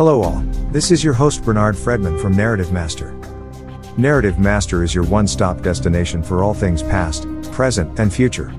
Hello 0.00 0.22
all, 0.22 0.40
this 0.72 0.90
is 0.90 1.04
your 1.04 1.12
host 1.12 1.44
Bernard 1.44 1.74
Fredman 1.74 2.18
from 2.22 2.34
Narrative 2.34 2.72
Master. 2.72 3.12
Narrative 3.98 4.38
Master 4.38 4.82
is 4.82 4.94
your 4.94 5.04
one-stop 5.04 5.60
destination 5.60 6.22
for 6.22 6.42
all 6.42 6.54
things 6.54 6.82
past, 6.82 7.26
present, 7.52 8.00
and 8.00 8.10
future. 8.10 8.50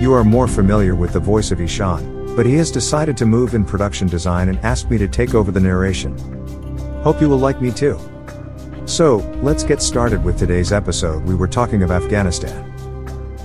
You 0.00 0.14
are 0.14 0.24
more 0.24 0.48
familiar 0.48 0.94
with 0.94 1.12
the 1.12 1.20
voice 1.20 1.50
of 1.50 1.60
Ishan, 1.60 2.34
but 2.34 2.46
he 2.46 2.54
has 2.54 2.70
decided 2.70 3.14
to 3.18 3.26
move 3.26 3.52
in 3.52 3.62
production 3.62 4.08
design 4.08 4.48
and 4.48 4.58
asked 4.60 4.88
me 4.88 4.96
to 4.96 5.06
take 5.06 5.34
over 5.34 5.50
the 5.50 5.60
narration. 5.60 6.16
Hope 7.02 7.20
you 7.20 7.28
will 7.28 7.36
like 7.36 7.60
me 7.60 7.70
too. 7.70 7.98
So, 8.86 9.16
let's 9.42 9.64
get 9.64 9.82
started 9.82 10.24
with 10.24 10.38
today's 10.38 10.72
episode. 10.72 11.24
We 11.24 11.34
were 11.34 11.46
talking 11.46 11.82
of 11.82 11.90
Afghanistan. 11.90 12.73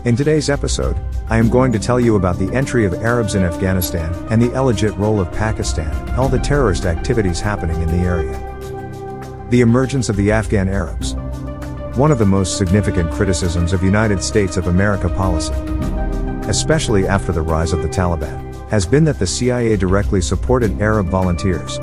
In 0.05 0.15
today's 0.15 0.49
episode, 0.49 0.95
I 1.27 1.37
am 1.37 1.49
going 1.49 1.73
to 1.73 1.79
tell 1.79 1.99
you 1.99 2.15
about 2.15 2.39
the 2.39 2.49
entry 2.55 2.85
of 2.85 2.93
Arabs 2.93 3.35
in 3.35 3.43
Afghanistan 3.43 4.13
and 4.31 4.41
the 4.41 4.47
illegit 4.51 4.97
role 4.97 5.19
of 5.19 5.29
Pakistan 5.33 6.09
all 6.11 6.29
the 6.29 6.39
terrorist 6.39 6.85
activities 6.85 7.41
happening 7.41 7.81
in 7.81 7.89
the 7.89 8.05
area. 8.07 8.31
The 9.49 9.59
emergence 9.59 10.07
of 10.07 10.15
the 10.15 10.31
Afghan 10.31 10.69
Arabs. 10.69 11.15
One 11.97 12.11
of 12.11 12.17
the 12.17 12.25
most 12.25 12.57
significant 12.57 13.11
criticisms 13.11 13.73
of 13.73 13.83
United 13.83 14.23
States 14.23 14.55
of 14.55 14.67
America 14.67 15.09
policy, 15.09 15.53
especially 16.49 17.05
after 17.05 17.33
the 17.33 17.41
rise 17.41 17.73
of 17.73 17.81
the 17.81 17.89
Taliban, 17.89 18.69
has 18.69 18.85
been 18.85 19.03
that 19.03 19.19
the 19.19 19.27
CIA 19.27 19.75
directly 19.75 20.21
supported 20.21 20.81
Arab 20.81 21.07
volunteers 21.09 21.77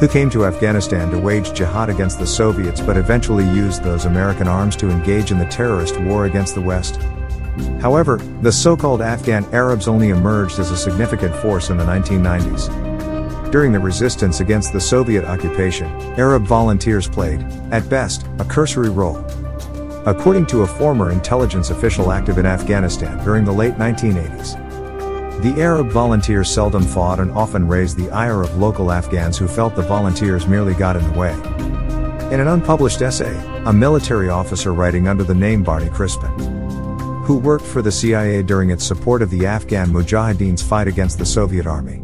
who 0.00 0.08
came 0.08 0.28
to 0.28 0.44
Afghanistan 0.44 1.10
to 1.10 1.18
wage 1.18 1.54
jihad 1.54 1.88
against 1.88 2.18
the 2.18 2.26
Soviets 2.26 2.80
but 2.82 2.98
eventually 2.98 3.44
used 3.44 3.82
those 3.82 4.04
American 4.04 4.46
arms 4.46 4.76
to 4.76 4.90
engage 4.90 5.30
in 5.30 5.38
the 5.38 5.46
terrorist 5.46 5.98
war 6.00 6.26
against 6.26 6.54
the 6.54 6.60
West. 6.60 7.00
However, 7.80 8.16
the 8.42 8.52
so-called 8.52 9.02
Afghan 9.02 9.44
Arabs 9.52 9.88
only 9.88 10.08
emerged 10.08 10.58
as 10.58 10.70
a 10.70 10.76
significant 10.76 11.34
force 11.36 11.70
in 11.70 11.76
the 11.76 11.84
1990s. 11.84 13.50
During 13.52 13.72
the 13.72 13.78
resistance 13.78 14.40
against 14.40 14.72
the 14.72 14.80
Soviet 14.80 15.24
occupation, 15.24 15.86
Arab 16.18 16.44
volunteers 16.46 17.08
played, 17.08 17.42
at 17.70 17.88
best, 17.88 18.26
a 18.38 18.44
cursory 18.44 18.90
role. 18.90 19.24
According 20.04 20.46
to 20.46 20.62
a 20.62 20.66
former 20.66 21.10
intelligence 21.10 21.70
official 21.70 22.12
active 22.12 22.38
in 22.38 22.46
Afghanistan 22.46 23.24
during 23.24 23.44
the 23.44 23.52
late 23.52 23.74
1980s, 23.74 24.62
the 25.42 25.60
Arab 25.60 25.90
volunteers 25.90 26.50
seldom 26.50 26.82
fought 26.82 27.20
and 27.20 27.30
often 27.32 27.68
raised 27.68 27.96
the 27.96 28.10
ire 28.10 28.42
of 28.42 28.56
local 28.56 28.90
Afghans 28.90 29.38
who 29.38 29.46
felt 29.46 29.76
the 29.76 29.82
volunteers 29.82 30.46
merely 30.46 30.74
got 30.74 30.96
in 30.96 31.04
the 31.12 31.18
way. 31.18 31.32
In 32.32 32.40
an 32.40 32.48
unpublished 32.48 33.02
essay, 33.02 33.36
a 33.64 33.72
military 33.72 34.28
officer 34.28 34.74
writing 34.74 35.06
under 35.06 35.22
the 35.22 35.34
name 35.34 35.62
Barney 35.62 35.90
Crispin 35.90 36.65
who 37.26 37.36
worked 37.36 37.64
for 37.64 37.82
the 37.82 37.90
CIA 37.90 38.40
during 38.40 38.70
its 38.70 38.86
support 38.86 39.20
of 39.20 39.30
the 39.30 39.44
Afghan 39.44 39.88
Mujahideen's 39.88 40.62
fight 40.62 40.86
against 40.86 41.18
the 41.18 41.26
Soviet 41.26 41.66
army. 41.66 42.00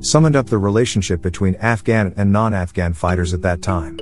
Summoned 0.00 0.36
up 0.36 0.46
the 0.46 0.56
relationship 0.56 1.20
between 1.20 1.56
Afghan 1.56 2.14
and 2.16 2.30
non-Afghan 2.30 2.92
fighters 2.92 3.34
at 3.34 3.42
that 3.42 3.60
time. 3.60 3.96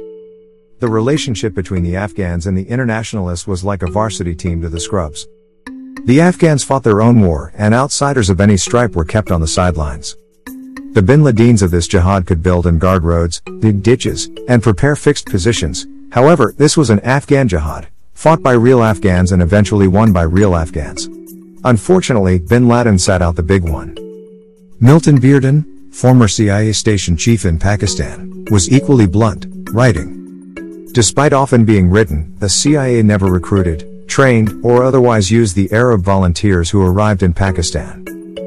The 0.80 0.88
relationship 0.88 1.54
between 1.54 1.82
the 1.82 1.96
Afghans 1.96 2.46
and 2.46 2.58
the 2.58 2.68
internationalists 2.68 3.46
was 3.46 3.64
like 3.64 3.82
a 3.82 3.90
varsity 3.90 4.34
team 4.34 4.60
to 4.60 4.68
the 4.68 4.78
scrubs. 4.78 5.26
The 6.04 6.20
Afghans 6.20 6.62
fought 6.62 6.82
their 6.82 7.00
own 7.00 7.22
war, 7.22 7.54
and 7.56 7.72
outsiders 7.72 8.28
of 8.28 8.38
any 8.38 8.58
stripe 8.58 8.94
were 8.94 9.06
kept 9.06 9.30
on 9.30 9.40
the 9.40 9.48
sidelines. 9.48 10.14
The 10.92 11.00
bin 11.02 11.24
Ladins 11.24 11.62
of 11.62 11.70
this 11.70 11.88
jihad 11.88 12.26
could 12.26 12.42
build 12.42 12.66
and 12.66 12.78
guard 12.78 13.02
roads, 13.02 13.40
dig 13.60 13.82
ditches, 13.82 14.28
and 14.46 14.62
prepare 14.62 14.94
fixed 14.94 15.24
positions. 15.24 15.86
However, 16.12 16.54
this 16.58 16.76
was 16.76 16.90
an 16.90 17.00
Afghan 17.00 17.48
jihad, 17.48 17.88
fought 18.14 18.42
by 18.42 18.52
real 18.52 18.82
Afghans 18.82 19.32
and 19.32 19.42
eventually 19.42 19.86
won 19.86 20.12
by 20.12 20.22
real 20.22 20.56
Afghans. 20.56 21.06
Unfortunately, 21.64 22.38
bin 22.38 22.68
Laden 22.68 22.98
sat 22.98 23.22
out 23.22 23.36
the 23.36 23.42
big 23.42 23.62
one. 23.62 23.94
Milton 24.80 25.20
Bearden, 25.20 25.92
former 25.94 26.28
CIA 26.28 26.72
station 26.72 27.16
chief 27.16 27.44
in 27.44 27.58
Pakistan, 27.58 28.44
was 28.50 28.70
equally 28.70 29.06
blunt, 29.06 29.46
writing. 29.70 30.90
Despite 30.92 31.32
often 31.32 31.64
being 31.64 31.90
written, 31.90 32.36
the 32.38 32.48
CIA 32.48 33.02
never 33.02 33.26
recruited, 33.26 34.08
trained, 34.08 34.64
or 34.64 34.84
otherwise 34.84 35.30
used 35.30 35.56
the 35.56 35.70
Arab 35.72 36.02
volunteers 36.02 36.70
who 36.70 36.84
arrived 36.84 37.22
in 37.22 37.32
Pakistan. 37.32 38.04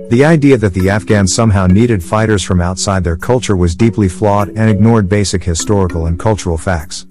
The 0.09 0.23
idea 0.23 0.57
that 0.57 0.73
the 0.73 0.89
Afghans 0.89 1.35
somehow 1.35 1.67
needed 1.67 2.01
fighters 2.01 2.41
from 2.41 2.61
outside 2.61 3.03
their 3.03 3.17
culture 3.17 3.57
was 3.57 3.75
deeply 3.75 4.07
flawed 4.07 4.49
and 4.49 4.69
ignored 4.69 5.09
basic 5.09 5.43
historical 5.43 6.05
and 6.05 6.17
cultural 6.17 6.57
facts. 6.57 7.05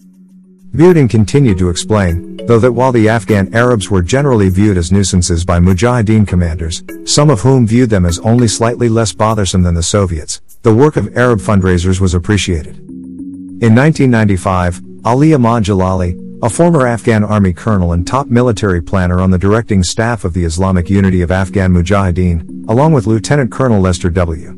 Bearden 0.76 1.08
continued 1.08 1.56
to 1.56 1.70
explain, 1.70 2.36
though 2.46 2.58
that 2.58 2.72
while 2.72 2.92
the 2.92 3.08
Afghan 3.08 3.54
Arabs 3.54 3.90
were 3.90 4.02
generally 4.02 4.50
viewed 4.50 4.76
as 4.76 4.92
nuisances 4.92 5.42
by 5.42 5.58
Mujahideen 5.58 6.28
commanders, 6.28 6.84
some 7.06 7.30
of 7.30 7.40
whom 7.40 7.66
viewed 7.66 7.88
them 7.88 8.04
as 8.04 8.18
only 8.18 8.46
slightly 8.46 8.90
less 8.90 9.14
bothersome 9.14 9.62
than 9.62 9.74
the 9.74 9.82
Soviets, 9.82 10.42
the 10.60 10.74
work 10.74 10.98
of 10.98 11.16
Arab 11.16 11.38
fundraisers 11.38 11.98
was 11.98 12.12
appreciated. 12.12 12.76
In 12.76 13.74
1995, 13.74 14.82
Ali 15.06 15.32
Ahmad 15.32 15.64
Jalali, 15.64 16.14
a 16.42 16.50
former 16.50 16.86
Afghan 16.86 17.24
army 17.24 17.54
colonel 17.54 17.92
and 17.92 18.06
top 18.06 18.26
military 18.26 18.82
planner 18.82 19.18
on 19.18 19.30
the 19.30 19.38
directing 19.38 19.82
staff 19.82 20.26
of 20.26 20.34
the 20.34 20.44
Islamic 20.44 20.90
Unity 20.90 21.22
of 21.22 21.30
Afghan 21.30 21.72
Mujahideen, 21.72 22.68
along 22.68 22.92
with 22.92 23.06
Lieutenant 23.06 23.50
Colonel 23.50 23.80
Lester 23.80 24.10
W. 24.10 24.52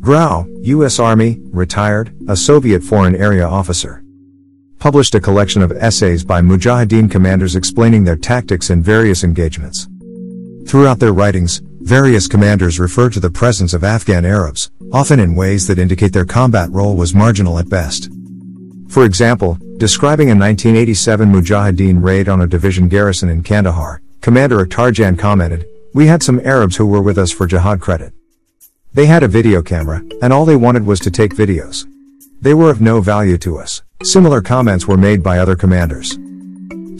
Grau, 0.00 0.46
U.S. 0.62 0.98
Army, 0.98 1.40
retired, 1.50 2.14
a 2.26 2.36
Soviet 2.36 2.82
foreign 2.82 3.14
area 3.14 3.46
officer 3.46 4.02
published 4.78 5.14
a 5.14 5.20
collection 5.20 5.62
of 5.62 5.72
essays 5.72 6.24
by 6.24 6.40
Mujahideen 6.40 7.10
commanders 7.10 7.56
explaining 7.56 8.04
their 8.04 8.16
tactics 8.16 8.70
in 8.70 8.82
various 8.82 9.24
engagements. 9.24 9.88
Throughout 10.66 10.98
their 11.00 11.12
writings, 11.12 11.60
various 11.80 12.28
commanders 12.28 12.78
refer 12.78 13.10
to 13.10 13.20
the 13.20 13.30
presence 13.30 13.74
of 13.74 13.82
Afghan 13.82 14.24
Arabs, 14.24 14.70
often 14.92 15.18
in 15.18 15.34
ways 15.34 15.66
that 15.66 15.78
indicate 15.78 16.12
their 16.12 16.24
combat 16.24 16.70
role 16.70 16.96
was 16.96 17.14
marginal 17.14 17.58
at 17.58 17.68
best. 17.68 18.10
For 18.88 19.04
example, 19.04 19.58
describing 19.78 20.28
a 20.28 20.36
1987 20.36 21.32
Mujahideen 21.32 22.02
raid 22.02 22.28
on 22.28 22.42
a 22.42 22.46
division 22.46 22.88
garrison 22.88 23.28
in 23.28 23.42
Kandahar, 23.42 24.00
Commander 24.20 24.64
Atarjan 24.64 25.18
commented, 25.18 25.66
We 25.94 26.06
had 26.06 26.22
some 26.22 26.40
Arabs 26.44 26.76
who 26.76 26.86
were 26.86 27.02
with 27.02 27.18
us 27.18 27.32
for 27.32 27.46
jihad 27.46 27.80
credit. 27.80 28.12
They 28.94 29.06
had 29.06 29.22
a 29.22 29.28
video 29.28 29.62
camera, 29.62 30.02
and 30.22 30.32
all 30.32 30.44
they 30.44 30.56
wanted 30.56 30.86
was 30.86 31.00
to 31.00 31.10
take 31.10 31.34
videos. 31.34 31.86
They 32.40 32.54
were 32.54 32.70
of 32.70 32.80
no 32.80 33.00
value 33.00 33.36
to 33.38 33.58
us. 33.58 33.82
Similar 34.04 34.42
comments 34.42 34.86
were 34.86 34.96
made 34.96 35.22
by 35.24 35.38
other 35.38 35.56
commanders. 35.56 36.16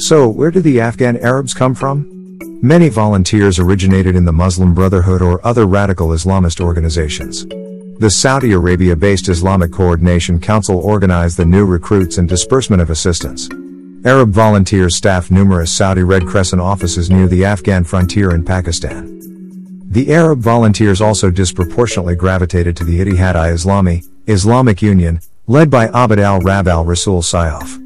So, 0.04 0.28
where 0.28 0.50
did 0.50 0.64
the 0.64 0.80
Afghan 0.80 1.16
Arabs 1.18 1.54
come 1.54 1.74
from? 1.74 2.38
Many 2.60 2.88
volunteers 2.88 3.60
originated 3.60 4.16
in 4.16 4.24
the 4.24 4.32
Muslim 4.32 4.74
Brotherhood 4.74 5.22
or 5.22 5.44
other 5.46 5.64
radical 5.64 6.08
Islamist 6.08 6.60
organizations. 6.60 7.46
The 8.00 8.10
Saudi 8.10 8.52
Arabia-based 8.52 9.28
Islamic 9.28 9.72
Coordination 9.72 10.40
Council 10.40 10.78
organized 10.78 11.36
the 11.36 11.44
new 11.44 11.64
recruits 11.64 12.18
and 12.18 12.28
disbursement 12.28 12.82
of 12.82 12.90
assistance. 12.90 13.48
Arab 14.04 14.30
volunteers 14.30 14.96
staffed 14.96 15.30
numerous 15.30 15.72
Saudi 15.72 16.02
Red 16.02 16.26
Crescent 16.26 16.62
offices 16.62 17.10
near 17.10 17.28
the 17.28 17.44
Afghan 17.44 17.84
frontier 17.84 18.34
in 18.34 18.44
Pakistan. 18.44 19.18
The 19.90 20.12
Arab 20.12 20.40
volunteers 20.40 21.00
also 21.00 21.30
disproportionately 21.30 22.14
gravitated 22.14 22.76
to 22.76 22.84
the 22.84 23.00
Ittihad-i-Islami, 23.00 24.04
Islamic 24.26 24.82
Union, 24.82 25.20
led 25.48 25.70
by 25.70 25.88
Abd 25.88 26.18
al-Rabb 26.18 26.68
al-Rasul 26.68 27.22
Sayyaf. 27.22 27.78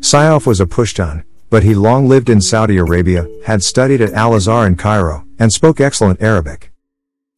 Sayyaf 0.00 0.46
was 0.46 0.60
a 0.60 0.66
Pushtun, 0.66 1.22
but 1.48 1.62
he 1.62 1.72
long 1.72 2.08
lived 2.08 2.28
in 2.28 2.40
Saudi 2.40 2.76
Arabia, 2.76 3.28
had 3.46 3.62
studied 3.62 4.00
at 4.00 4.12
Al-Azhar 4.12 4.66
in 4.66 4.74
Cairo, 4.74 5.24
and 5.38 5.52
spoke 5.52 5.80
excellent 5.80 6.20
Arabic. 6.20 6.72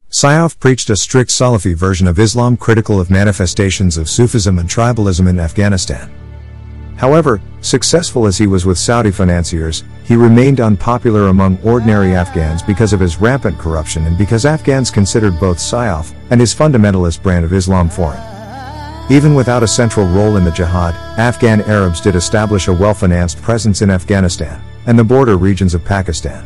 Sayyaf 0.09 0.59
preached 0.59 0.89
a 0.89 0.97
strict 0.97 1.31
Salafi 1.31 1.75
version 1.75 2.07
of 2.07 2.19
Islam 2.19 2.57
critical 2.57 2.99
of 2.99 3.11
manifestations 3.11 3.99
of 3.99 4.09
Sufism 4.09 4.59
and 4.59 4.67
tribalism 4.67 5.29
in 5.29 5.39
Afghanistan. 5.39 6.11
However, 6.97 7.39
successful 7.61 8.25
as 8.25 8.39
he 8.39 8.47
was 8.47 8.65
with 8.65 8.79
Saudi 8.79 9.11
financiers, 9.11 9.85
he 10.05 10.17
remained 10.17 10.61
unpopular 10.61 11.29
among 11.29 11.59
ordinary 11.63 12.15
Afghans 12.15 12.63
because 12.63 12.95
of 12.95 13.01
his 13.01 13.21
rampant 13.21 13.59
corruption 13.59 14.07
and 14.07 14.17
because 14.17 14.47
Afghans 14.47 14.91
considered 14.91 15.39
both 15.39 15.59
Sayyaf 15.59 16.15
and 16.31 16.41
his 16.41 16.55
fundamentalist 16.55 17.23
brand 17.23 17.45
of 17.45 17.53
Islam 17.53 17.91
foreign. 17.91 18.36
Even 19.09 19.35
without 19.35 19.63
a 19.63 19.69
central 19.69 20.05
role 20.09 20.37
in 20.37 20.45
the 20.45 20.51
jihad, 20.51 20.95
Afghan 21.17 21.61
Arabs 21.63 22.01
did 22.01 22.17
establish 22.17 22.67
a 22.67 22.73
well-financed 22.73 23.41
presence 23.41 23.81
in 23.81 23.89
Afghanistan 23.89 24.61
and 24.87 24.99
the 24.99 25.05
border 25.05 25.37
regions 25.37 25.75
of 25.75 25.85
Pakistan. 25.85 26.45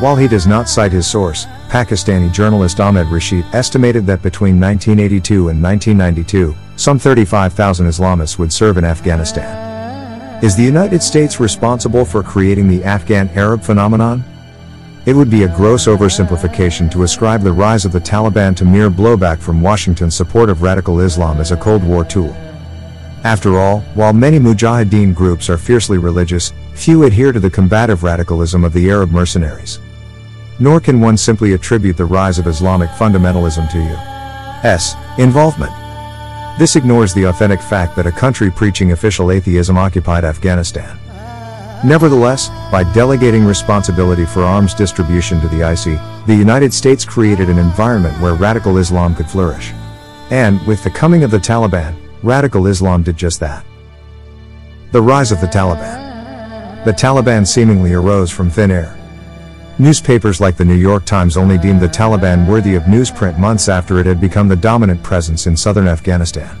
While 0.00 0.16
he 0.16 0.26
does 0.26 0.46
not 0.46 0.70
cite 0.70 0.92
his 0.92 1.06
source, 1.06 1.44
Pakistani 1.68 2.32
journalist 2.32 2.80
Ahmed 2.80 3.08
Rashid 3.08 3.44
estimated 3.52 4.06
that 4.06 4.22
between 4.22 4.58
1982 4.58 5.50
and 5.50 5.62
1992, 5.62 6.56
some 6.76 6.98
35,000 6.98 7.86
Islamists 7.86 8.38
would 8.38 8.52
serve 8.52 8.78
in 8.78 8.84
Afghanistan. 8.84 10.42
Is 10.42 10.56
the 10.56 10.62
United 10.62 11.02
States 11.02 11.40
responsible 11.40 12.06
for 12.06 12.22
creating 12.22 12.68
the 12.68 12.84
Afghan 12.84 13.28
Arab 13.30 13.62
phenomenon? 13.62 14.24
It 15.06 15.14
would 15.14 15.30
be 15.30 15.44
a 15.44 15.56
gross 15.56 15.86
oversimplification 15.86 16.90
to 16.90 17.04
ascribe 17.04 17.42
the 17.42 17.52
rise 17.52 17.84
of 17.84 17.92
the 17.92 18.00
Taliban 18.00 18.56
to 18.56 18.64
mere 18.64 18.90
blowback 18.90 19.38
from 19.38 19.62
Washington's 19.62 20.16
support 20.16 20.50
of 20.50 20.62
radical 20.62 20.98
Islam 20.98 21.40
as 21.40 21.52
a 21.52 21.56
Cold 21.56 21.84
War 21.84 22.04
tool. 22.04 22.34
After 23.22 23.56
all, 23.56 23.82
while 23.94 24.12
many 24.12 24.40
Mujahideen 24.40 25.14
groups 25.14 25.48
are 25.48 25.58
fiercely 25.58 25.96
religious, 25.96 26.52
few 26.74 27.04
adhere 27.04 27.30
to 27.30 27.38
the 27.38 27.48
combative 27.48 28.02
radicalism 28.02 28.64
of 28.64 28.72
the 28.72 28.90
Arab 28.90 29.12
mercenaries. 29.12 29.78
Nor 30.58 30.80
can 30.80 31.00
one 31.00 31.16
simply 31.16 31.52
attribute 31.52 31.96
the 31.96 32.04
rise 32.04 32.40
of 32.40 32.48
Islamic 32.48 32.90
fundamentalism 32.90 33.70
to 33.70 33.78
U.S. 33.78 34.96
involvement. 35.18 35.72
This 36.58 36.74
ignores 36.74 37.14
the 37.14 37.24
authentic 37.24 37.60
fact 37.60 37.94
that 37.94 38.08
a 38.08 38.12
country 38.12 38.50
preaching 38.50 38.90
official 38.90 39.30
atheism 39.30 39.78
occupied 39.78 40.24
Afghanistan. 40.24 40.98
Nevertheless, 41.84 42.48
by 42.72 42.84
delegating 42.94 43.44
responsibility 43.44 44.24
for 44.24 44.42
arms 44.42 44.72
distribution 44.72 45.40
to 45.40 45.48
the 45.48 45.60
IC, 45.70 46.00
the 46.26 46.34
United 46.34 46.72
States 46.72 47.04
created 47.04 47.50
an 47.50 47.58
environment 47.58 48.18
where 48.20 48.34
radical 48.34 48.78
Islam 48.78 49.14
could 49.14 49.28
flourish. 49.28 49.72
And, 50.30 50.64
with 50.66 50.82
the 50.82 50.90
coming 50.90 51.22
of 51.22 51.30
the 51.30 51.38
Taliban, 51.38 51.94
radical 52.22 52.66
Islam 52.66 53.02
did 53.02 53.16
just 53.16 53.40
that. 53.40 53.64
The 54.92 55.02
rise 55.02 55.32
of 55.32 55.40
the 55.40 55.46
Taliban. 55.46 56.84
The 56.84 56.92
Taliban 56.92 57.46
seemingly 57.46 57.92
arose 57.92 58.30
from 58.30 58.48
thin 58.48 58.70
air. 58.70 58.96
Newspapers 59.78 60.40
like 60.40 60.56
the 60.56 60.64
New 60.64 60.74
York 60.74 61.04
Times 61.04 61.36
only 61.36 61.58
deemed 61.58 61.80
the 61.80 61.88
Taliban 61.88 62.48
worthy 62.48 62.74
of 62.74 62.84
newsprint 62.84 63.38
months 63.38 63.68
after 63.68 63.98
it 63.98 64.06
had 64.06 64.20
become 64.20 64.48
the 64.48 64.56
dominant 64.56 65.02
presence 65.02 65.46
in 65.46 65.56
southern 65.56 65.86
Afghanistan. 65.86 66.56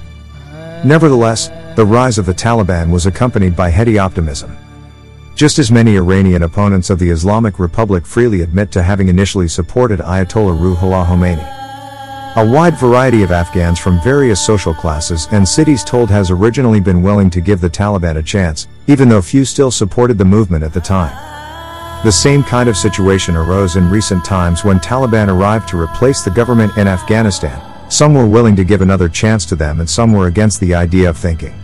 Nevertheless, 0.84 1.48
the 1.74 1.86
rise 1.86 2.18
of 2.18 2.26
the 2.26 2.34
Taliban 2.34 2.90
was 2.90 3.06
accompanied 3.06 3.56
by 3.56 3.70
heady 3.70 3.98
optimism. 3.98 4.54
Just 5.36 5.58
as 5.58 5.70
many 5.70 5.96
Iranian 5.96 6.44
opponents 6.44 6.88
of 6.88 6.98
the 6.98 7.10
Islamic 7.10 7.58
Republic 7.58 8.06
freely 8.06 8.40
admit 8.40 8.72
to 8.72 8.82
having 8.82 9.08
initially 9.08 9.48
supported 9.48 10.00
Ayatollah 10.00 10.58
Ruhollah 10.58 11.04
Khomeini. 11.04 12.36
A 12.36 12.50
wide 12.50 12.78
variety 12.78 13.22
of 13.22 13.30
Afghans 13.30 13.78
from 13.78 14.00
various 14.00 14.40
social 14.40 14.72
classes 14.72 15.28
and 15.32 15.46
cities 15.46 15.84
told 15.84 16.08
has 16.08 16.30
originally 16.30 16.80
been 16.80 17.02
willing 17.02 17.28
to 17.28 17.42
give 17.42 17.60
the 17.60 17.68
Taliban 17.68 18.16
a 18.16 18.22
chance, 18.22 18.66
even 18.86 19.10
though 19.10 19.20
few 19.20 19.44
still 19.44 19.70
supported 19.70 20.16
the 20.16 20.24
movement 20.24 20.64
at 20.64 20.72
the 20.72 20.80
time. 20.80 21.14
The 22.02 22.12
same 22.12 22.42
kind 22.42 22.66
of 22.66 22.76
situation 22.76 23.36
arose 23.36 23.76
in 23.76 23.90
recent 23.90 24.24
times 24.24 24.64
when 24.64 24.78
Taliban 24.78 25.28
arrived 25.28 25.68
to 25.68 25.78
replace 25.78 26.22
the 26.22 26.30
government 26.30 26.74
in 26.78 26.88
Afghanistan. 26.88 27.60
Some 27.90 28.14
were 28.14 28.26
willing 28.26 28.56
to 28.56 28.64
give 28.64 28.80
another 28.80 29.10
chance 29.10 29.44
to 29.46 29.56
them 29.56 29.80
and 29.80 29.90
some 29.90 30.14
were 30.14 30.28
against 30.28 30.60
the 30.60 30.74
idea 30.74 31.10
of 31.10 31.18
thinking. 31.18 31.54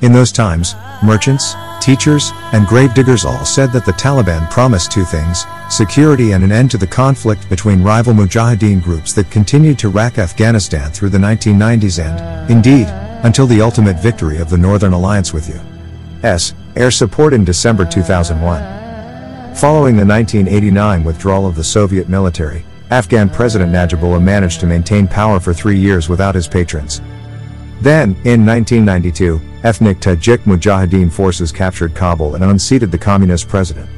In 0.00 0.12
those 0.12 0.32
times, 0.32 0.74
merchants, 1.02 1.54
teachers, 1.86 2.32
and 2.52 2.66
gravediggers 2.66 3.24
all 3.24 3.44
said 3.44 3.70
that 3.70 3.86
the 3.86 3.92
Taliban 3.92 4.50
promised 4.50 4.90
two 4.90 5.04
things 5.04 5.46
security 5.70 6.32
and 6.32 6.42
an 6.42 6.50
end 6.50 6.68
to 6.72 6.78
the 6.78 6.86
conflict 6.86 7.48
between 7.48 7.82
rival 7.82 8.12
Mujahideen 8.12 8.82
groups 8.82 9.12
that 9.12 9.30
continued 9.30 9.78
to 9.78 9.88
rack 9.88 10.18
Afghanistan 10.18 10.90
through 10.90 11.10
the 11.10 11.18
1990s 11.18 12.04
and, 12.04 12.50
indeed, 12.50 12.88
until 13.24 13.46
the 13.46 13.60
ultimate 13.60 14.00
victory 14.00 14.38
of 14.38 14.50
the 14.50 14.58
Northern 14.58 14.92
Alliance 14.92 15.32
with 15.32 15.48
U.S. 15.48 16.54
air 16.74 16.90
support 16.90 17.32
in 17.32 17.44
December 17.44 17.84
2001. 17.84 19.54
Following 19.54 19.96
the 19.96 20.04
1989 20.04 21.04
withdrawal 21.04 21.46
of 21.46 21.54
the 21.54 21.64
Soviet 21.64 22.08
military, 22.08 22.64
Afghan 22.90 23.30
President 23.30 23.72
Najibullah 23.72 24.22
managed 24.22 24.58
to 24.60 24.66
maintain 24.66 25.06
power 25.06 25.38
for 25.38 25.54
three 25.54 25.78
years 25.78 26.08
without 26.08 26.34
his 26.34 26.48
patrons. 26.48 27.00
Then, 27.86 28.16
in 28.24 28.44
1992, 28.44 29.40
ethnic 29.62 30.00
Tajik 30.00 30.38
Mujahideen 30.38 31.08
forces 31.08 31.52
captured 31.52 31.94
Kabul 31.94 32.34
and 32.34 32.42
unseated 32.42 32.90
the 32.90 32.98
communist 32.98 33.46
president. 33.46 33.88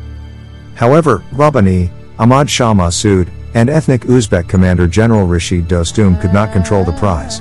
However, 0.74 1.24
Rabbani, 1.32 1.90
Ahmad 2.18 2.50
Shah 2.50 2.74
Massoud, 2.74 3.30
and 3.54 3.70
ethnic 3.70 4.02
Uzbek 4.02 4.46
commander 4.46 4.86
General 4.86 5.26
Rashid 5.26 5.68
Dostum 5.68 6.20
could 6.20 6.34
not 6.34 6.52
control 6.52 6.84
the 6.84 6.92
prize. 6.98 7.40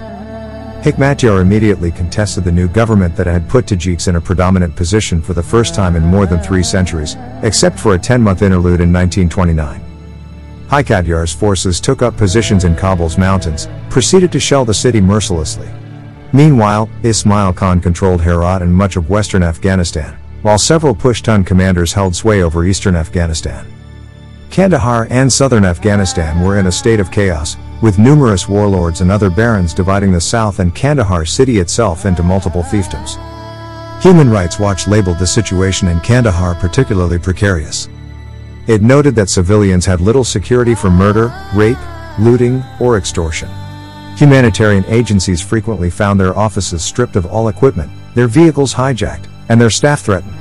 Hikmatyar 0.86 1.42
immediately 1.42 1.92
contested 1.92 2.46
the 2.46 2.52
new 2.54 2.70
government 2.70 3.18
that 3.18 3.28
had 3.28 3.50
put 3.50 3.66
Tajiks 3.66 4.08
in 4.08 4.16
a 4.16 4.22
predominant 4.22 4.74
position 4.74 5.22
for 5.22 5.34
the 5.34 5.44
first 5.44 5.76
time 5.76 5.98
in 5.98 6.04
more 6.04 6.26
than 6.26 6.40
three 6.40 6.64
centuries, 6.64 7.18
except 7.44 7.78
for 7.78 7.96
a 7.96 8.00
10-month 8.00 8.42
interlude 8.42 8.80
in 8.80 8.94
1929. 8.94 9.84
Hikmatyar's 10.70 11.34
forces 11.34 11.82
took 11.82 12.02
up 12.02 12.16
positions 12.16 12.64
in 12.64 12.74
Kabul's 12.74 13.18
mountains, 13.18 13.68
proceeded 13.90 14.32
to 14.32 14.40
shell 14.40 14.64
the 14.64 14.74
city 14.74 15.02
mercilessly. 15.02 15.68
Meanwhile, 16.34 16.90
Ismail 17.04 17.54
Khan 17.54 17.80
controlled 17.80 18.22
Herat 18.22 18.62
and 18.62 18.74
much 18.74 18.96
of 18.96 19.10
western 19.10 19.44
Afghanistan, 19.44 20.18
while 20.42 20.58
several 20.58 20.94
Pushtun 20.94 21.46
commanders 21.46 21.94
held 21.94 22.16
sway 22.16 22.44
over 22.44 22.66
eastern 22.66 22.96
Afghanistan. 22.96 23.66
Kandahar 24.50 25.08
and 25.10 25.32
southern 25.32 25.66
Afghanistan 25.66 26.42
were 26.44 26.58
in 26.60 26.68
a 26.68 26.72
state 26.72 27.00
of 27.00 27.12
chaos, 27.12 27.58
with 27.82 28.00
numerous 28.00 28.50
warlords 28.50 29.02
and 29.02 29.12
other 29.12 29.30
barons 29.30 29.74
dividing 29.74 30.12
the 30.12 30.22
south 30.22 30.60
and 30.60 30.74
Kandahar 30.74 31.26
city 31.26 31.60
itself 31.60 32.06
into 32.06 32.24
multiple 32.24 32.64
fiefdoms. 32.64 33.22
Human 34.02 34.30
Rights 34.30 34.60
Watch 34.60 34.88
labeled 34.88 35.20
the 35.20 35.28
situation 35.28 35.88
in 35.88 36.00
Kandahar 36.02 36.56
particularly 36.56 37.20
precarious. 37.20 37.88
It 38.68 38.82
noted 38.82 39.16
that 39.16 39.30
civilians 39.30 39.86
had 39.86 40.02
little 40.02 40.24
security 40.24 40.76
from 40.76 40.94
murder, 40.94 41.34
rape, 41.56 41.78
looting, 42.20 42.64
or 42.80 42.98
extortion. 42.98 43.50
Humanitarian 44.18 44.84
agencies 44.88 45.42
frequently 45.42 45.92
found 45.92 46.20
their 46.20 46.36
offices 46.36 46.84
stripped 46.84 47.16
of 47.16 47.28
all 47.28 47.50
equipment, 47.50 47.92
their 48.16 48.28
vehicles 48.28 48.74
hijacked, 48.74 49.28
and 49.48 49.62
their 49.62 49.70
staff 49.70 50.02
threatened. 50.02 50.34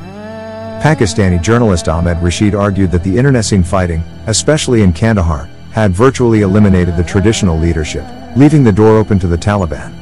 Pakistani 0.83 1.43
journalist 1.43 1.87
Ahmed 1.87 2.17
Rashid 2.23 2.55
argued 2.55 2.91
that 2.91 3.05
the 3.05 3.19
internecine 3.19 3.63
fighting, 3.63 4.03
especially 4.29 4.81
in 4.81 4.95
Kandahar, 4.95 5.51
had 5.73 5.91
virtually 5.91 6.41
eliminated 6.41 6.97
the 6.97 7.05
traditional 7.05 7.59
leadership, 7.59 8.07
leaving 8.35 8.65
the 8.65 8.73
door 8.73 8.97
open 8.97 9.19
to 9.19 9.27
the 9.27 9.37
Taliban. 9.37 9.95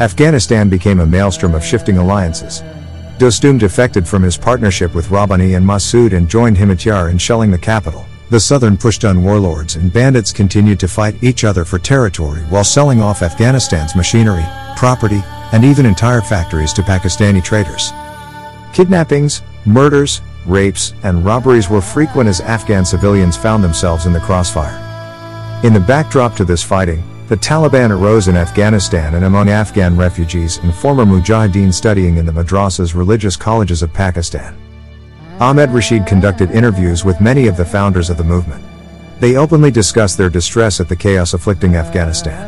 Afghanistan 0.00 0.68
became 0.68 0.98
a 0.98 1.06
maelstrom 1.06 1.54
of 1.54 1.64
shifting 1.64 1.98
alliances. 1.98 2.64
Dostum 3.18 3.60
defected 3.60 4.08
from 4.08 4.24
his 4.24 4.36
partnership 4.36 4.92
with 4.96 5.12
Rabbani 5.12 5.54
and 5.54 5.64
Massoud 5.64 6.14
and 6.14 6.28
joined 6.28 6.56
Hikmatyar 6.56 7.12
in 7.12 7.18
shelling 7.18 7.52
the 7.52 7.58
capital. 7.58 8.06
The 8.30 8.38
southern 8.38 8.76
Pushtun 8.76 9.22
warlords 9.22 9.76
and 9.76 9.90
bandits 9.90 10.32
continued 10.32 10.78
to 10.80 10.88
fight 10.88 11.22
each 11.24 11.44
other 11.44 11.64
for 11.64 11.78
territory 11.78 12.42
while 12.50 12.62
selling 12.62 13.00
off 13.00 13.22
Afghanistan's 13.22 13.96
machinery, 13.96 14.44
property, 14.76 15.22
and 15.52 15.64
even 15.64 15.86
entire 15.86 16.20
factories 16.20 16.74
to 16.74 16.82
Pakistani 16.82 17.42
traders. 17.42 17.90
Kidnappings, 18.74 19.40
murders, 19.64 20.20
rapes, 20.44 20.92
and 21.04 21.24
robberies 21.24 21.70
were 21.70 21.80
frequent 21.80 22.28
as 22.28 22.42
Afghan 22.42 22.84
civilians 22.84 23.34
found 23.34 23.64
themselves 23.64 24.04
in 24.04 24.12
the 24.12 24.20
crossfire. 24.20 24.76
In 25.64 25.72
the 25.72 25.80
backdrop 25.80 26.36
to 26.36 26.44
this 26.44 26.62
fighting, 26.62 27.02
the 27.28 27.36
Taliban 27.36 27.90
arose 27.90 28.28
in 28.28 28.36
Afghanistan 28.36 29.14
and 29.14 29.24
among 29.24 29.48
Afghan 29.48 29.96
refugees 29.96 30.58
and 30.58 30.74
former 30.74 31.06
mujahideen 31.06 31.72
studying 31.72 32.18
in 32.18 32.26
the 32.26 32.32
madrasas 32.32 32.94
religious 32.94 33.36
colleges 33.36 33.82
of 33.82 33.90
Pakistan. 33.94 34.54
Ahmed 35.40 35.70
Rashid 35.70 36.04
conducted 36.04 36.50
interviews 36.50 37.04
with 37.04 37.20
many 37.20 37.46
of 37.46 37.56
the 37.56 37.64
founders 37.64 38.10
of 38.10 38.16
the 38.16 38.24
movement. 38.24 38.64
They 39.20 39.36
openly 39.36 39.70
discussed 39.70 40.18
their 40.18 40.28
distress 40.28 40.80
at 40.80 40.88
the 40.88 40.96
chaos 40.96 41.32
afflicting 41.32 41.76
Afghanistan. 41.76 42.42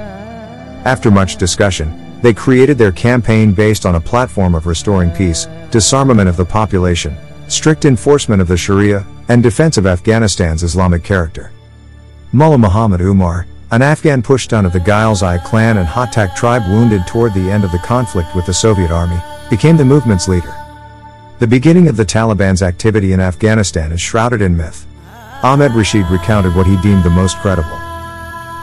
After 0.84 1.08
much 1.08 1.36
discussion, 1.36 2.20
they 2.20 2.34
created 2.34 2.78
their 2.78 2.90
campaign 2.90 3.52
based 3.52 3.86
on 3.86 3.94
a 3.94 4.00
platform 4.00 4.56
of 4.56 4.66
restoring 4.66 5.12
peace, 5.12 5.46
disarmament 5.70 6.28
of 6.28 6.36
the 6.36 6.44
population, 6.44 7.16
strict 7.46 7.84
enforcement 7.84 8.42
of 8.42 8.48
the 8.48 8.56
Sharia, 8.56 9.06
and 9.28 9.40
defense 9.40 9.76
of 9.76 9.86
Afghanistan's 9.86 10.64
Islamic 10.64 11.04
character. 11.04 11.52
Mullah 12.32 12.58
Muhammad 12.58 13.00
Umar, 13.00 13.46
an 13.70 13.82
Afghan 13.82 14.20
Pushtun 14.20 14.66
of 14.66 14.72
the 14.72 14.80
Ghilzai 14.80 15.44
clan 15.44 15.78
and 15.78 15.86
Hotak 15.86 16.34
tribe 16.34 16.62
wounded 16.68 17.06
toward 17.06 17.34
the 17.34 17.50
end 17.52 17.62
of 17.62 17.70
the 17.70 17.78
conflict 17.78 18.34
with 18.34 18.46
the 18.46 18.54
Soviet 18.54 18.90
army, 18.90 19.20
became 19.48 19.76
the 19.76 19.84
movement's 19.84 20.26
leader. 20.26 20.59
The 21.40 21.46
beginning 21.46 21.88
of 21.88 21.96
the 21.96 22.04
Taliban's 22.04 22.62
activity 22.62 23.14
in 23.14 23.20
Afghanistan 23.20 23.92
is 23.92 24.00
shrouded 24.02 24.42
in 24.42 24.54
myth. 24.54 24.86
Ahmed 25.42 25.72
Rashid 25.72 26.04
recounted 26.10 26.54
what 26.54 26.66
he 26.66 26.76
deemed 26.82 27.02
the 27.02 27.08
most 27.08 27.38
credible. 27.38 27.78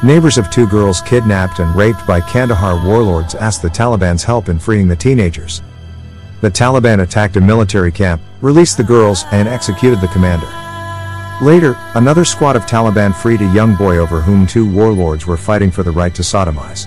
Neighbors 0.04 0.38
of 0.38 0.52
two 0.52 0.68
girls 0.68 1.02
kidnapped 1.02 1.58
and 1.58 1.76
raped 1.76 2.06
by 2.06 2.22
Kandahar 2.22 2.86
warlords 2.86 3.34
asked 3.34 3.64
the 3.64 3.68
Taliban's 3.68 4.24
help 4.24 4.48
in 4.48 4.60
freeing 4.60 4.88
the 4.88 4.96
teenagers. 4.96 5.64
The 6.42 6.52
Taliban 6.52 7.02
attacked 7.02 7.36
a 7.36 7.42
military 7.42 7.92
camp, 7.92 8.22
released 8.42 8.78
the 8.78 8.84
girls, 8.84 9.24
and 9.32 9.48
executed 9.48 10.00
the 10.00 10.10
commander. 10.10 10.46
Later, 11.44 11.76
another 11.96 12.26
squad 12.26 12.56
of 12.56 12.68
Taliban 12.68 13.16
freed 13.16 13.42
a 13.42 13.54
young 13.54 13.74
boy 13.74 13.98
over 13.98 14.22
whom 14.22 14.46
two 14.46 14.72
warlords 14.72 15.26
were 15.26 15.36
fighting 15.36 15.72
for 15.72 15.82
the 15.82 15.90
right 15.90 16.14
to 16.14 16.22
sodomize. 16.22 16.86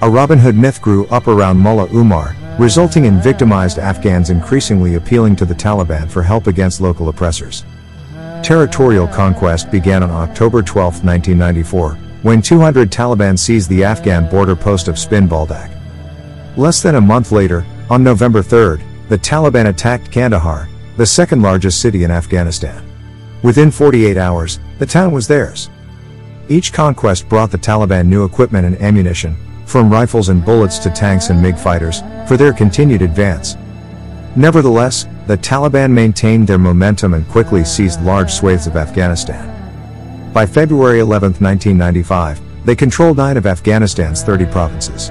A 0.00 0.08
Robin 0.08 0.38
Hood 0.38 0.56
myth 0.56 0.80
grew 0.80 1.06
up 1.08 1.28
around 1.28 1.58
Mullah 1.58 1.92
Umar, 1.92 2.34
resulting 2.58 3.06
in 3.06 3.20
victimized 3.20 3.78
Afghans 3.78 4.30
increasingly 4.30 4.94
appealing 4.94 5.36
to 5.36 5.44
the 5.44 5.54
Taliban 5.54 6.10
for 6.10 6.22
help 6.22 6.46
against 6.46 6.80
local 6.80 7.08
oppressors. 7.08 7.64
Territorial 8.42 9.06
conquest 9.06 9.70
began 9.70 10.02
on 10.02 10.10
October 10.10 10.62
12, 10.62 11.04
1994, 11.04 11.94
when 12.22 12.42
200 12.42 12.90
Taliban 12.90 13.38
seized 13.38 13.68
the 13.68 13.84
Afghan 13.84 14.28
border 14.28 14.54
post 14.56 14.88
of 14.88 14.98
Spin 14.98 15.28
Boldak. 15.28 15.70
Less 16.56 16.82
than 16.82 16.96
a 16.96 17.00
month 17.00 17.32
later, 17.32 17.64
on 17.88 18.04
November 18.04 18.42
3, 18.42 18.84
the 19.08 19.18
Taliban 19.18 19.68
attacked 19.68 20.10
Kandahar, 20.10 20.68
the 20.96 21.06
second 21.06 21.42
largest 21.42 21.80
city 21.80 22.04
in 22.04 22.10
Afghanistan. 22.10 22.84
Within 23.42 23.70
48 23.70 24.16
hours, 24.16 24.60
the 24.78 24.86
town 24.86 25.12
was 25.12 25.26
theirs. 25.26 25.70
Each 26.48 26.72
conquest 26.72 27.28
brought 27.28 27.50
the 27.50 27.58
Taliban 27.58 28.06
new 28.06 28.24
equipment 28.24 28.66
and 28.66 28.80
ammunition, 28.80 29.36
from 29.72 29.90
rifles 29.90 30.28
and 30.28 30.44
bullets 30.44 30.78
to 30.78 30.90
tanks 30.90 31.30
and 31.30 31.40
MiG 31.40 31.56
fighters, 31.56 32.02
for 32.28 32.36
their 32.36 32.52
continued 32.52 33.00
advance. 33.00 33.56
Nevertheless, 34.36 35.06
the 35.26 35.38
Taliban 35.38 35.90
maintained 35.90 36.46
their 36.46 36.58
momentum 36.58 37.14
and 37.14 37.26
quickly 37.28 37.64
seized 37.64 38.02
large 38.02 38.30
swathes 38.30 38.66
of 38.66 38.76
Afghanistan. 38.76 39.48
By 40.34 40.44
February 40.44 41.00
11, 41.00 41.32
1995, 41.40 42.66
they 42.66 42.76
controlled 42.76 43.16
nine 43.16 43.38
of 43.38 43.46
Afghanistan's 43.46 44.22
30 44.22 44.44
provinces. 44.46 45.08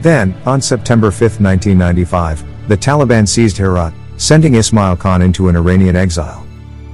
Then, 0.00 0.34
on 0.46 0.60
September 0.60 1.10
5, 1.10 1.40
1995, 1.40 2.68
the 2.68 2.76
Taliban 2.76 3.26
seized 3.26 3.58
Herat, 3.58 3.92
sending 4.16 4.54
Ismail 4.54 4.96
Khan 4.96 5.22
into 5.22 5.48
an 5.48 5.56
Iranian 5.56 5.96
exile. 5.96 6.46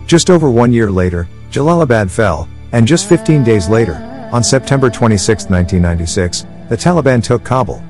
Just 0.07 0.31
over 0.31 0.51
one 0.51 0.73
year 0.73 0.91
later, 0.91 1.29
Jalalabad 1.51 2.11
fell, 2.11 2.49
and 2.73 2.87
just 2.87 3.09
15 3.11 3.45
days 3.45 3.69
later, 3.69 3.97
on 4.33 4.43
September 4.43 4.89
26, 4.89 5.51
1996, 5.51 6.47
the 6.69 6.77
Taliban 6.77 7.23
took 7.23 7.45
Kabul. 7.45 7.83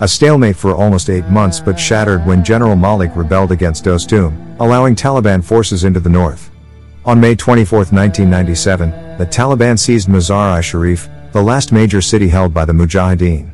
A 0.00 0.08
stalemate 0.08 0.56
for 0.56 0.74
almost 0.74 1.08
eight 1.08 1.26
months 1.26 1.60
but 1.60 1.78
shattered 1.78 2.26
when 2.26 2.42
General 2.42 2.74
Malik 2.74 3.14
rebelled 3.14 3.52
against 3.52 3.84
Dostum, 3.84 4.56
allowing 4.58 4.96
Taliban 4.96 5.44
forces 5.44 5.84
into 5.84 6.00
the 6.00 6.08
north. 6.08 6.50
On 7.04 7.20
May 7.20 7.34
24, 7.34 7.78
1997, 7.78 8.90
the 9.18 9.26
Taliban 9.26 9.78
seized 9.78 10.08
Mazar-i-Sharif, 10.08 11.08
the 11.32 11.42
last 11.42 11.72
major 11.72 12.00
city 12.00 12.28
held 12.28 12.52
by 12.52 12.64
the 12.64 12.72
Mujahideen. 12.72 13.52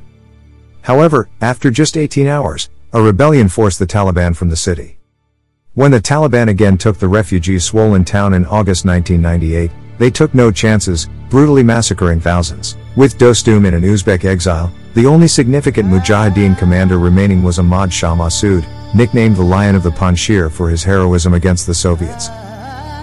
However, 0.82 1.28
after 1.42 1.70
just 1.70 1.96
18 1.96 2.26
hours, 2.26 2.70
a 2.94 3.02
rebellion 3.02 3.48
forced 3.48 3.78
the 3.78 3.86
Taliban 3.86 4.34
from 4.34 4.48
the 4.48 4.56
city. 4.56 4.98
When 5.74 5.90
the 5.90 6.00
Taliban 6.00 6.48
again 6.48 6.78
took 6.78 6.98
the 6.98 7.08
refugees 7.08 7.64
swollen 7.64 8.04
town 8.04 8.32
in 8.32 8.46
August 8.46 8.86
1998, 8.86 9.70
they 9.98 10.10
took 10.10 10.34
no 10.34 10.50
chances, 10.50 11.08
brutally 11.28 11.62
massacring 11.62 12.20
thousands. 12.20 12.76
With 12.98 13.16
Dostum 13.16 13.64
in 13.64 13.74
an 13.74 13.84
Uzbek 13.84 14.24
exile, 14.24 14.72
the 14.94 15.06
only 15.06 15.28
significant 15.28 15.88
Mujahideen 15.88 16.58
commander 16.58 16.98
remaining 16.98 17.44
was 17.44 17.60
Ahmad 17.60 17.92
Shah 17.92 18.16
Massoud, 18.16 18.66
nicknamed 18.92 19.36
the 19.36 19.42
Lion 19.44 19.76
of 19.76 19.84
the 19.84 19.90
Panjshir 19.90 20.50
for 20.50 20.68
his 20.68 20.82
heroism 20.82 21.32
against 21.32 21.68
the 21.68 21.74
Soviets. 21.74 22.26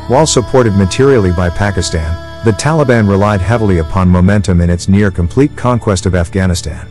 While 0.09 0.27
supported 0.27 0.73
materially 0.73 1.31
by 1.31 1.49
Pakistan, 1.49 2.43
the 2.43 2.51
Taliban 2.51 3.07
relied 3.07 3.39
heavily 3.39 3.77
upon 3.77 4.09
momentum 4.09 4.59
in 4.59 4.69
its 4.69 4.89
near 4.89 5.11
complete 5.11 5.55
conquest 5.55 6.05
of 6.05 6.13
Afghanistan. 6.13 6.85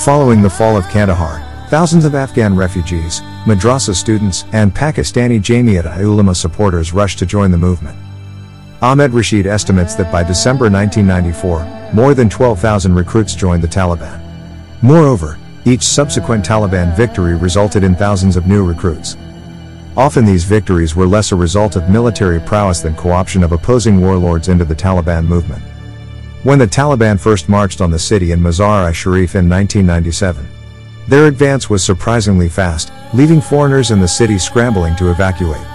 Following 0.00 0.42
the 0.42 0.50
fall 0.50 0.76
of 0.76 0.88
Kandahar, 0.88 1.68
thousands 1.70 2.04
of 2.04 2.16
Afghan 2.16 2.56
refugees, 2.56 3.20
madrasa 3.46 3.94
students, 3.94 4.44
and 4.52 4.74
Pakistani 4.74 5.38
Jamiat-i-Ulama 5.38 6.34
supporters 6.34 6.92
rushed 6.92 7.20
to 7.20 7.26
join 7.26 7.52
the 7.52 7.58
movement. 7.58 7.96
Ahmed 8.80 9.12
Rashid 9.12 9.46
estimates 9.46 9.96
that 9.96 10.12
by 10.12 10.22
December 10.22 10.70
1994, 10.70 11.92
more 11.92 12.14
than 12.14 12.28
12,000 12.28 12.94
recruits 12.94 13.34
joined 13.34 13.60
the 13.60 13.66
Taliban. 13.68 14.20
Moreover, 14.82 15.36
each 15.64 15.82
subsequent 15.82 16.44
Taliban 16.44 16.96
victory 16.96 17.34
resulted 17.36 17.82
in 17.82 17.96
thousands 17.96 18.36
of 18.36 18.46
new 18.46 18.64
recruits. 18.64 19.16
Often 19.96 20.26
these 20.26 20.44
victories 20.44 20.94
were 20.94 21.08
less 21.08 21.32
a 21.32 21.36
result 21.36 21.74
of 21.74 21.90
military 21.90 22.38
prowess 22.38 22.80
than 22.80 22.94
co-option 22.94 23.42
of 23.42 23.50
opposing 23.50 24.00
warlords 24.00 24.46
into 24.46 24.64
the 24.64 24.76
Taliban 24.76 25.26
movement. 25.26 25.62
When 26.44 26.60
the 26.60 26.66
Taliban 26.66 27.18
first 27.18 27.48
marched 27.48 27.80
on 27.80 27.90
the 27.90 27.98
city 27.98 28.30
in 28.30 28.38
Mazar-i-Sharif 28.38 29.34
in 29.34 29.48
1997, 29.48 30.46
their 31.08 31.26
advance 31.26 31.68
was 31.68 31.82
surprisingly 31.82 32.48
fast, 32.48 32.92
leaving 33.12 33.40
foreigners 33.40 33.90
in 33.90 33.98
the 33.98 34.06
city 34.06 34.38
scrambling 34.38 34.94
to 34.96 35.10
evacuate. 35.10 35.66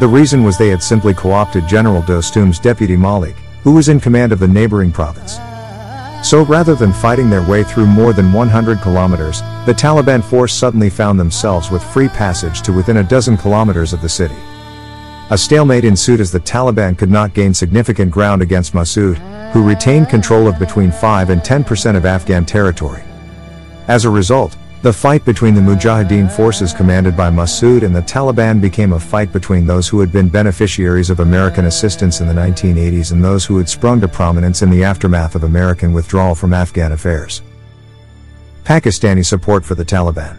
The 0.00 0.06
reason 0.06 0.44
was 0.44 0.56
they 0.56 0.68
had 0.68 0.82
simply 0.82 1.12
co-opted 1.12 1.66
General 1.66 2.02
Dostum's 2.02 2.60
deputy 2.60 2.96
Malik, 2.96 3.34
who 3.64 3.72
was 3.72 3.88
in 3.88 3.98
command 3.98 4.30
of 4.30 4.38
the 4.38 4.46
neighboring 4.46 4.92
province. 4.92 5.38
So 6.22 6.44
rather 6.44 6.76
than 6.76 6.92
fighting 6.92 7.28
their 7.28 7.42
way 7.48 7.64
through 7.64 7.86
more 7.86 8.12
than 8.12 8.32
100 8.32 8.80
kilometers, 8.80 9.40
the 9.66 9.74
Taliban 9.74 10.22
force 10.22 10.54
suddenly 10.54 10.88
found 10.88 11.18
themselves 11.18 11.72
with 11.72 11.82
free 11.82 12.08
passage 12.08 12.62
to 12.62 12.72
within 12.72 12.98
a 12.98 13.02
dozen 13.02 13.36
kilometers 13.36 13.92
of 13.92 14.00
the 14.00 14.08
city. 14.08 14.36
A 15.30 15.36
stalemate 15.36 15.84
ensued 15.84 16.20
as 16.20 16.30
the 16.30 16.40
Taliban 16.40 16.96
could 16.96 17.10
not 17.10 17.34
gain 17.34 17.52
significant 17.52 18.12
ground 18.12 18.40
against 18.40 18.74
Massoud, 18.74 19.18
who 19.50 19.66
retained 19.66 20.08
control 20.08 20.46
of 20.46 20.60
between 20.60 20.92
5 20.92 21.30
and 21.30 21.40
10% 21.40 21.96
of 21.96 22.06
Afghan 22.06 22.46
territory. 22.46 23.02
As 23.88 24.04
a 24.04 24.10
result, 24.10 24.56
the 24.82 24.92
fight 24.92 25.24
between 25.24 25.54
the 25.54 25.60
Mujahideen 25.60 26.30
forces 26.30 26.72
commanded 26.72 27.16
by 27.16 27.30
Massoud 27.30 27.82
and 27.82 27.94
the 27.94 28.02
Taliban 28.02 28.60
became 28.60 28.92
a 28.92 29.00
fight 29.00 29.32
between 29.32 29.66
those 29.66 29.88
who 29.88 29.98
had 29.98 30.12
been 30.12 30.28
beneficiaries 30.28 31.10
of 31.10 31.18
American 31.18 31.64
assistance 31.64 32.20
in 32.20 32.28
the 32.28 32.34
1980s 32.34 33.10
and 33.10 33.24
those 33.24 33.44
who 33.44 33.58
had 33.58 33.68
sprung 33.68 34.00
to 34.00 34.06
prominence 34.06 34.62
in 34.62 34.70
the 34.70 34.84
aftermath 34.84 35.34
of 35.34 35.42
American 35.42 35.92
withdrawal 35.92 36.34
from 36.36 36.54
Afghan 36.54 36.92
affairs. 36.92 37.42
Pakistani 38.62 39.26
support 39.26 39.64
for 39.64 39.74
the 39.74 39.84
Taliban. 39.84 40.36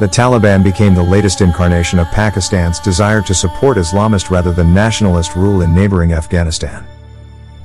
The 0.00 0.06
Taliban 0.06 0.62
became 0.62 0.94
the 0.94 1.02
latest 1.02 1.40
incarnation 1.40 1.98
of 1.98 2.08
Pakistan's 2.08 2.78
desire 2.78 3.22
to 3.22 3.34
support 3.34 3.78
Islamist 3.78 4.30
rather 4.30 4.52
than 4.52 4.74
nationalist 4.74 5.34
rule 5.34 5.62
in 5.62 5.74
neighboring 5.74 6.12
Afghanistan. 6.12 6.86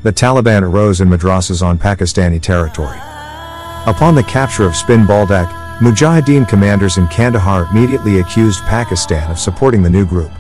The 0.04 0.14
Taliban 0.14 0.62
arose 0.62 1.02
in 1.02 1.10
madrasas 1.10 1.62
on 1.62 1.78
Pakistani 1.78 2.42
territory. 2.42 2.98
Upon 3.86 4.16
the 4.16 4.24
capture 4.24 4.66
of 4.66 4.78
Spin 4.78 5.06
Boldak, 5.06 5.61
Mujahideen 5.82 6.48
commanders 6.48 7.00
in 7.00 7.08
Kandahar 7.08 7.68
immediately 7.72 8.20
accused 8.20 8.64
Pakistan 8.66 9.32
of 9.32 9.40
supporting 9.40 9.82
the 9.82 9.90
new 9.90 10.06
group. 10.06 10.32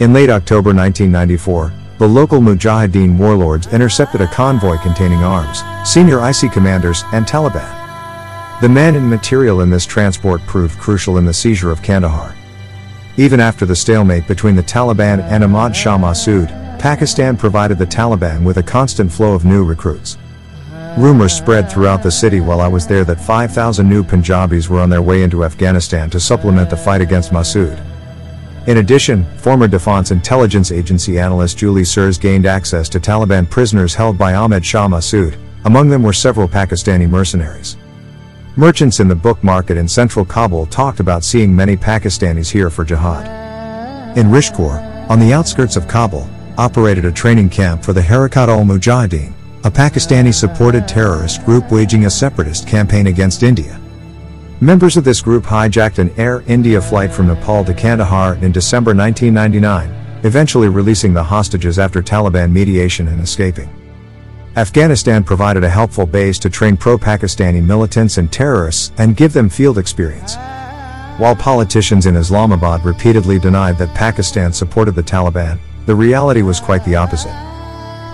In 0.00 0.12
late 0.12 0.28
October 0.28 0.74
1994, 0.74 1.72
the 1.96 2.06
local 2.06 2.40
Mujahideen 2.40 3.16
warlords 3.16 3.68
intercepted 3.68 4.20
a 4.20 4.26
convoy 4.26 4.76
containing 4.76 5.20
arms, 5.20 5.62
senior 5.90 6.28
IC 6.28 6.52
commanders, 6.52 7.04
and 7.14 7.24
Taliban. 7.24 8.60
The 8.60 8.68
men 8.68 8.96
and 8.96 9.08
material 9.08 9.62
in 9.62 9.70
this 9.70 9.86
transport 9.86 10.42
proved 10.42 10.78
crucial 10.78 11.16
in 11.16 11.24
the 11.24 11.32
seizure 11.32 11.70
of 11.70 11.82
Kandahar. 11.82 12.36
Even 13.16 13.40
after 13.40 13.64
the 13.64 13.74
stalemate 13.74 14.28
between 14.28 14.56
the 14.56 14.62
Taliban 14.62 15.22
and 15.22 15.42
Ahmad 15.42 15.74
Shah 15.74 15.96
Massoud, 15.96 16.50
Pakistan 16.78 17.34
provided 17.34 17.78
the 17.78 17.86
Taliban 17.86 18.44
with 18.44 18.58
a 18.58 18.62
constant 18.62 19.10
flow 19.10 19.32
of 19.32 19.46
new 19.46 19.64
recruits. 19.64 20.18
Rumors 20.98 21.32
spread 21.32 21.70
throughout 21.70 22.02
the 22.02 22.10
city 22.10 22.40
while 22.40 22.60
I 22.60 22.66
was 22.66 22.86
there 22.86 23.04
that 23.04 23.20
5,000 23.20 23.88
new 23.88 24.02
Punjabis 24.02 24.68
were 24.68 24.80
on 24.80 24.90
their 24.90 25.00
way 25.00 25.22
into 25.22 25.44
Afghanistan 25.44 26.10
to 26.10 26.18
supplement 26.18 26.68
the 26.68 26.76
fight 26.76 27.00
against 27.00 27.30
Massoud. 27.30 27.80
In 28.66 28.78
addition, 28.78 29.24
former 29.38 29.68
Defense 29.68 30.10
Intelligence 30.10 30.72
Agency 30.72 31.18
analyst 31.18 31.58
Julie 31.58 31.84
Sirrs 31.84 32.18
gained 32.18 32.44
access 32.44 32.88
to 32.88 33.00
Taliban 33.00 33.48
prisoners 33.48 33.94
held 33.94 34.18
by 34.18 34.34
Ahmed 34.34 34.66
Shah 34.66 34.88
Massoud, 34.88 35.38
among 35.64 35.88
them 35.88 36.02
were 36.02 36.12
several 36.12 36.48
Pakistani 36.48 37.08
mercenaries. 37.08 37.76
Merchants 38.56 38.98
in 38.98 39.06
the 39.06 39.14
book 39.14 39.42
market 39.44 39.76
in 39.76 39.86
central 39.86 40.24
Kabul 40.24 40.66
talked 40.66 41.00
about 41.00 41.24
seeing 41.24 41.54
many 41.54 41.76
Pakistanis 41.76 42.50
here 42.50 42.68
for 42.68 42.84
jihad. 42.84 44.18
In 44.18 44.26
Rishkor, 44.26 45.08
on 45.08 45.20
the 45.20 45.32
outskirts 45.32 45.76
of 45.76 45.86
Kabul, 45.86 46.28
operated 46.58 47.04
a 47.04 47.12
training 47.12 47.48
camp 47.48 47.84
for 47.84 47.92
the 47.92 48.00
Harakat 48.00 48.48
al-Mujahideen, 48.48 49.32
a 49.62 49.70
Pakistani-supported 49.70 50.88
terrorist 50.88 51.44
group 51.44 51.70
waging 51.70 52.06
a 52.06 52.10
separatist 52.10 52.66
campaign 52.66 53.08
against 53.08 53.42
India. 53.42 53.78
Members 54.62 54.96
of 54.96 55.04
this 55.04 55.20
group 55.20 55.44
hijacked 55.44 55.98
an 55.98 56.10
Air 56.18 56.42
India 56.46 56.80
flight 56.80 57.12
from 57.12 57.26
Nepal 57.26 57.62
to 57.66 57.74
Kandahar 57.74 58.36
in 58.36 58.52
December 58.52 58.94
1999, 58.94 60.24
eventually 60.24 60.70
releasing 60.70 61.12
the 61.12 61.22
hostages 61.22 61.78
after 61.78 62.02
Taliban 62.02 62.50
mediation 62.50 63.08
and 63.08 63.20
escaping. 63.20 63.68
Afghanistan 64.56 65.22
provided 65.22 65.62
a 65.62 65.68
helpful 65.68 66.06
base 66.06 66.38
to 66.38 66.48
train 66.48 66.74
pro-Pakistani 66.74 67.62
militants 67.62 68.16
and 68.16 68.32
terrorists 68.32 68.92
and 68.96 69.14
give 69.14 69.34
them 69.34 69.50
field 69.50 69.76
experience. 69.76 70.36
While 71.18 71.36
politicians 71.36 72.06
in 72.06 72.16
Islamabad 72.16 72.82
repeatedly 72.82 73.38
denied 73.38 73.76
that 73.76 73.94
Pakistan 73.94 74.54
supported 74.54 74.94
the 74.94 75.02
Taliban, 75.02 75.58
the 75.84 75.94
reality 75.94 76.40
was 76.40 76.60
quite 76.60 76.82
the 76.86 76.96
opposite. 76.96 77.49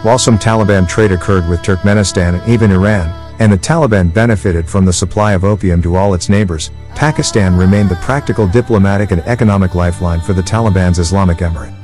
While 0.03 0.19
some 0.19 0.39
Taliban 0.39 0.89
trade 0.89 1.13
occurred 1.13 1.49
with 1.49 1.63
Turkmenistan 1.63 2.41
and 2.41 2.49
even 2.49 2.71
Iran, 2.71 3.09
and 3.41 3.53
the 3.53 3.59
Taliban 3.59 4.13
benefited 4.13 4.69
from 4.69 4.85
the 4.85 4.93
supply 4.93 5.33
of 5.33 5.45
opium 5.45 5.83
to 5.83 5.97
all 5.97 6.15
its 6.15 6.29
neighbors, 6.29 6.71
Pakistan 6.95 7.57
remained 7.57 7.89
the 7.89 7.97
practical 7.97 8.47
diplomatic 8.47 9.11
and 9.11 9.21
economic 9.23 9.75
lifeline 9.75 10.21
for 10.21 10.33
the 10.33 10.43
Taliban's 10.43 10.99
Islamic 10.99 11.39
Emirate. 11.39 11.75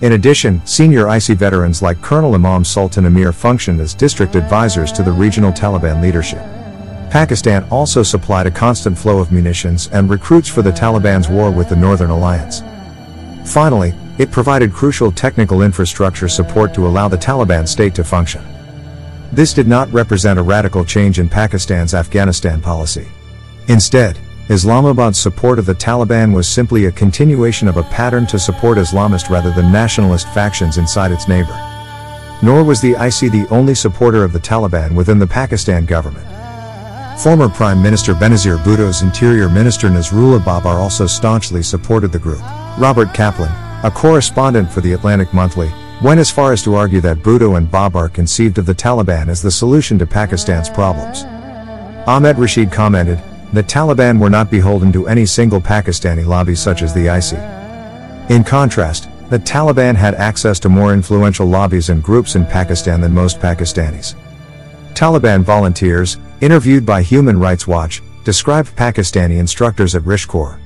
In 0.00 0.12
addition, 0.12 0.60
senior 0.66 1.08
IC 1.08 1.38
veterans 1.38 1.80
like 1.80 2.02
Colonel 2.02 2.34
Imam 2.34 2.64
Sultan 2.64 3.06
Amir 3.06 3.32
functioned 3.32 3.80
as 3.80 3.94
district 3.94 4.36
advisors 4.36 4.92
to 4.92 5.02
the 5.02 5.12
regional 5.12 5.52
Taliban 5.52 6.02
leadership. 6.02 6.42
Pakistan 7.10 7.64
also 7.70 8.02
supplied 8.02 8.46
a 8.46 8.50
constant 8.50 8.98
flow 8.98 9.18
of 9.20 9.30
munitions 9.30 9.88
and 9.92 10.10
recruits 10.10 10.48
for 10.48 10.62
the 10.62 10.72
Taliban's 10.72 11.28
war 11.28 11.50
with 11.50 11.68
the 11.68 11.76
Northern 11.76 12.10
Alliance. 12.10 12.62
Finally, 13.50 13.94
it 14.18 14.30
provided 14.30 14.72
crucial 14.72 15.10
technical 15.10 15.62
infrastructure 15.62 16.28
support 16.28 16.72
to 16.74 16.86
allow 16.86 17.08
the 17.08 17.16
Taliban 17.16 17.66
state 17.66 17.94
to 17.96 18.04
function. 18.04 18.44
This 19.32 19.52
did 19.52 19.66
not 19.66 19.92
represent 19.92 20.38
a 20.38 20.42
radical 20.42 20.84
change 20.84 21.18
in 21.18 21.28
Pakistan's 21.28 21.94
Afghanistan 21.94 22.60
policy. 22.60 23.08
Instead, 23.68 24.18
Islamabad's 24.48 25.18
support 25.18 25.58
of 25.58 25.66
the 25.66 25.74
Taliban 25.74 26.34
was 26.34 26.46
simply 26.46 26.84
a 26.84 26.92
continuation 26.92 27.66
of 27.66 27.78
a 27.78 27.82
pattern 27.84 28.26
to 28.26 28.38
support 28.38 28.78
Islamist 28.78 29.30
rather 29.30 29.50
than 29.50 29.72
nationalist 29.72 30.28
factions 30.28 30.78
inside 30.78 31.10
its 31.10 31.28
neighbor. 31.28 31.58
Nor 32.42 32.62
was 32.62 32.80
the 32.80 32.92
IC 32.92 33.32
the 33.32 33.46
only 33.50 33.74
supporter 33.74 34.22
of 34.22 34.32
the 34.32 34.38
Taliban 34.38 34.94
within 34.94 35.18
the 35.18 35.26
Pakistan 35.26 35.86
government. 35.86 36.26
Former 37.18 37.48
Prime 37.48 37.82
Minister 37.82 38.12
Benazir 38.12 38.62
Bhutto's 38.62 39.02
Interior 39.02 39.48
Minister 39.48 39.88
Nasrullah 39.88 40.44
Babar 40.44 40.78
also 40.78 41.06
staunchly 41.06 41.62
supported 41.62 42.12
the 42.12 42.18
group. 42.18 42.42
Robert 42.76 43.14
Kaplan, 43.14 43.63
a 43.84 43.90
correspondent 43.90 44.72
for 44.72 44.80
the 44.80 44.94
Atlantic 44.94 45.32
Monthly, 45.34 45.70
went 46.02 46.18
as 46.18 46.30
far 46.30 46.54
as 46.54 46.62
to 46.62 46.74
argue 46.74 47.02
that 47.02 47.18
Bhutto 47.18 47.58
and 47.58 47.70
Babar 47.70 48.08
conceived 48.08 48.56
of 48.56 48.64
the 48.64 48.74
Taliban 48.74 49.28
as 49.28 49.42
the 49.42 49.50
solution 49.50 49.98
to 49.98 50.06
Pakistan's 50.06 50.70
problems. 50.70 51.24
Ahmed 52.08 52.38
Rashid 52.38 52.72
commented, 52.72 53.20
the 53.52 53.62
Taliban 53.62 54.18
were 54.18 54.30
not 54.30 54.50
beholden 54.50 54.90
to 54.92 55.06
any 55.06 55.26
single 55.26 55.60
Pakistani 55.60 56.24
lobby 56.26 56.54
such 56.54 56.80
as 56.80 56.94
the 56.94 57.14
IC. 57.14 58.30
In 58.30 58.42
contrast, 58.42 59.10
the 59.28 59.38
Taliban 59.38 59.94
had 59.94 60.14
access 60.14 60.58
to 60.60 60.70
more 60.70 60.94
influential 60.94 61.46
lobbies 61.46 61.90
and 61.90 62.02
groups 62.02 62.36
in 62.36 62.46
Pakistan 62.46 63.02
than 63.02 63.12
most 63.12 63.38
Pakistanis. 63.38 64.14
Taliban 64.94 65.42
volunteers, 65.42 66.16
interviewed 66.40 66.86
by 66.86 67.02
Human 67.02 67.38
Rights 67.38 67.66
Watch, 67.66 68.02
described 68.24 68.74
Pakistani 68.76 69.38
instructors 69.38 69.94
at 69.94 70.02
Rishkor. 70.04 70.58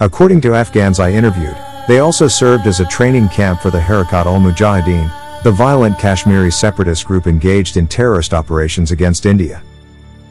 According 0.00 0.42
to 0.42 0.54
Afghans 0.54 1.00
I 1.00 1.10
interviewed, 1.10 1.56
they 1.86 1.98
also 1.98 2.28
served 2.28 2.66
as 2.66 2.80
a 2.80 2.86
training 2.86 3.28
camp 3.28 3.60
for 3.60 3.70
the 3.70 3.80
Harakat 3.80 4.26
al-Mujahideen, 4.26 5.42
the 5.42 5.50
violent 5.50 5.98
Kashmiri 5.98 6.50
separatist 6.50 7.04
group 7.04 7.26
engaged 7.26 7.76
in 7.76 7.86
terrorist 7.86 8.32
operations 8.32 8.90
against 8.90 9.26
India. 9.26 9.62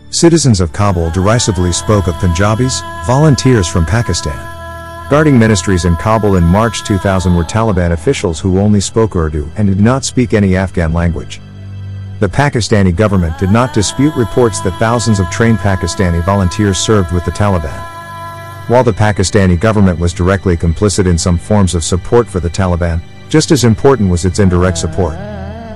Citizens 0.09 0.59
of 0.59 0.73
Kabul 0.73 1.11
derisively 1.11 1.71
spoke 1.71 2.07
of 2.07 2.15
Punjabis, 2.15 2.81
volunteers 3.05 3.67
from 3.67 3.85
Pakistan. 3.85 4.37
Guarding 5.09 5.37
ministries 5.37 5.85
in 5.85 5.95
Kabul 5.97 6.37
in 6.37 6.43
March 6.43 6.83
2000 6.83 7.35
were 7.35 7.43
Taliban 7.43 7.91
officials 7.91 8.39
who 8.39 8.59
only 8.59 8.79
spoke 8.79 9.15
Urdu 9.15 9.47
and 9.57 9.67
did 9.67 9.79
not 9.79 10.03
speak 10.03 10.33
any 10.33 10.55
Afghan 10.55 10.93
language. 10.93 11.39
The 12.19 12.27
Pakistani 12.27 12.95
government 12.95 13.37
did 13.37 13.51
not 13.51 13.73
dispute 13.73 14.15
reports 14.15 14.61
that 14.61 14.79
thousands 14.79 15.19
of 15.19 15.29
trained 15.29 15.59
Pakistani 15.59 16.23
volunteers 16.23 16.79
served 16.79 17.11
with 17.11 17.25
the 17.25 17.31
Taliban. 17.31 17.92
While 18.67 18.85
the 18.85 18.93
Pakistani 18.93 19.59
government 19.59 19.99
was 19.99 20.13
directly 20.13 20.55
complicit 20.55 21.05
in 21.05 21.17
some 21.17 21.37
forms 21.37 21.75
of 21.75 21.83
support 21.83 22.29
for 22.29 22.39
the 22.39 22.49
Taliban, 22.49 23.01
just 23.27 23.51
as 23.51 23.65
important 23.65 24.09
was 24.09 24.23
its 24.23 24.39
indirect 24.39 24.77
support. 24.77 25.15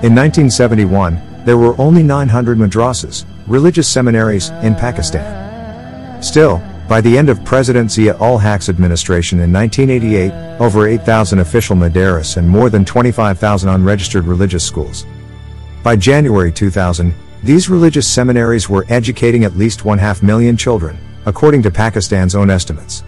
In 0.02 0.14
1971, 0.14 1.44
there 1.44 1.58
were 1.58 1.78
only 1.78 2.02
900 2.02 2.56
madrasas, 2.56 3.26
religious 3.46 3.86
seminaries, 3.86 4.48
in 4.62 4.74
Pakistan. 4.74 6.22
Still, 6.22 6.62
by 6.88 7.02
the 7.02 7.18
end 7.18 7.28
of 7.28 7.44
President 7.44 7.90
Zia-ul-Haq's 7.90 8.70
administration 8.70 9.40
in 9.40 9.52
1988, 9.52 10.58
over 10.58 10.88
8,000 10.88 11.40
official 11.40 11.76
madaris 11.76 12.38
and 12.38 12.48
more 12.48 12.70
than 12.70 12.86
25,000 12.86 13.68
unregistered 13.68 14.24
religious 14.24 14.64
schools. 14.64 15.04
By 15.82 15.96
January 15.96 16.50
2000, 16.50 17.14
these 17.42 17.68
religious 17.68 18.08
seminaries 18.08 18.70
were 18.70 18.86
educating 18.88 19.44
at 19.44 19.56
least 19.58 19.84
one 19.84 19.98
half 19.98 20.22
million 20.22 20.56
children, 20.56 20.98
according 21.28 21.62
to 21.62 21.70
Pakistan's 21.70 22.34
own 22.34 22.50
estimates. 22.50 23.04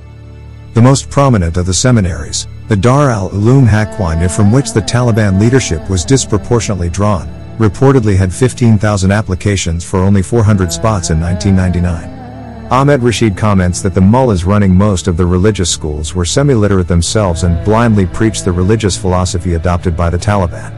The 0.75 0.83
most 0.83 1.11
prominent 1.11 1.57
of 1.57 1.67
the 1.67 1.75
seminaries, 1.75 2.47
the 2.69 2.77
Dar 2.77 3.11
al-Uloom 3.11 3.67
Haqqaniya 3.67 4.31
from 4.35 4.53
which 4.53 4.73
the 4.73 4.81
Taliban 4.81 5.41
leadership 5.41 5.89
was 5.91 6.05
disproportionately 6.05 6.91
drawn, 6.91 7.27
reportedly 7.59 8.17
had 8.17 8.33
15,000 8.33 9.11
applications 9.11 9.85
for 9.85 10.01
only 10.01 10.23
400 10.23 10.73
spots 10.73 11.11
in 11.11 11.21
1999. 11.21 12.71
Ahmed 12.71 13.03
Rashid 13.03 13.37
comments 13.37 13.83
that 13.83 13.95
the 13.95 14.01
mullahs 14.01 14.45
running 14.45 14.75
most 14.75 15.09
of 15.09 15.17
the 15.17 15.27
religious 15.27 15.69
schools 15.69 16.15
were 16.15 16.25
semi-literate 16.25 16.87
themselves 16.87 17.43
and 17.43 17.65
blindly 17.65 18.07
preached 18.07 18.45
the 18.45 18.53
religious 18.53 18.97
philosophy 18.97 19.55
adopted 19.55 19.97
by 19.97 20.09
the 20.09 20.19
Taliban. 20.19 20.73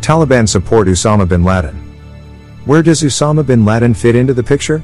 Taliban 0.00 0.48
support 0.48 0.86
Osama 0.86 1.28
bin 1.28 1.42
Laden. 1.42 1.74
Where 2.66 2.82
does 2.82 3.02
Osama 3.02 3.44
bin 3.44 3.64
Laden 3.64 3.94
fit 3.94 4.14
into 4.14 4.32
the 4.32 4.44
picture? 4.44 4.82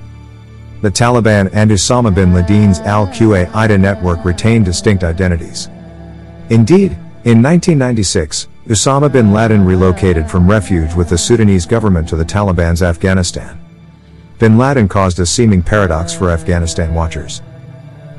The 0.82 0.90
Taliban 0.90 1.50
and 1.52 1.70
Osama 1.70 2.14
bin 2.14 2.32
Laden's 2.34 2.80
al-Qaeda 2.80 3.80
network 3.80 4.24
retain 4.24 4.62
distinct 4.62 5.04
identities. 5.04 5.68
Indeed, 6.50 6.92
in 7.24 7.42
1996, 7.42 8.48
Osama 8.68 9.10
bin 9.10 9.32
Laden 9.32 9.64
relocated 9.64 10.30
from 10.30 10.48
refuge 10.48 10.94
with 10.94 11.08
the 11.08 11.18
Sudanese 11.18 11.66
government 11.66 12.08
to 12.08 12.16
the 12.16 12.24
Taliban's 12.24 12.82
Afghanistan. 12.82 13.60
Bin 14.38 14.58
Laden 14.58 14.86
caused 14.88 15.18
a 15.18 15.26
seeming 15.26 15.62
paradox 15.62 16.12
for 16.12 16.30
Afghanistan 16.30 16.94
watchers. 16.94 17.42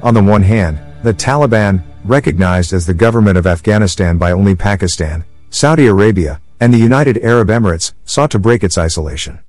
On 0.02 0.14
the 0.14 0.24
one 0.24 0.42
hand, 0.42 0.80
the 1.04 1.14
Taliban, 1.14 1.84
recognized 2.04 2.74
as 2.74 2.86
the 2.86 2.93
government 2.93 3.38
of 3.38 3.46
Afghanistan 3.46 4.17
by 4.17 4.32
only 4.32 4.56
Pakistan, 4.56 5.26
Saudi 5.50 5.86
Arabia, 5.88 6.41
and 6.60 6.74
the 6.74 6.78
United 6.78 7.17
Arab 7.20 7.50
Emirates, 7.50 7.93
sought 8.06 8.32
to 8.32 8.39
break 8.39 8.63
its 8.63 8.78
isolation. 8.78 9.39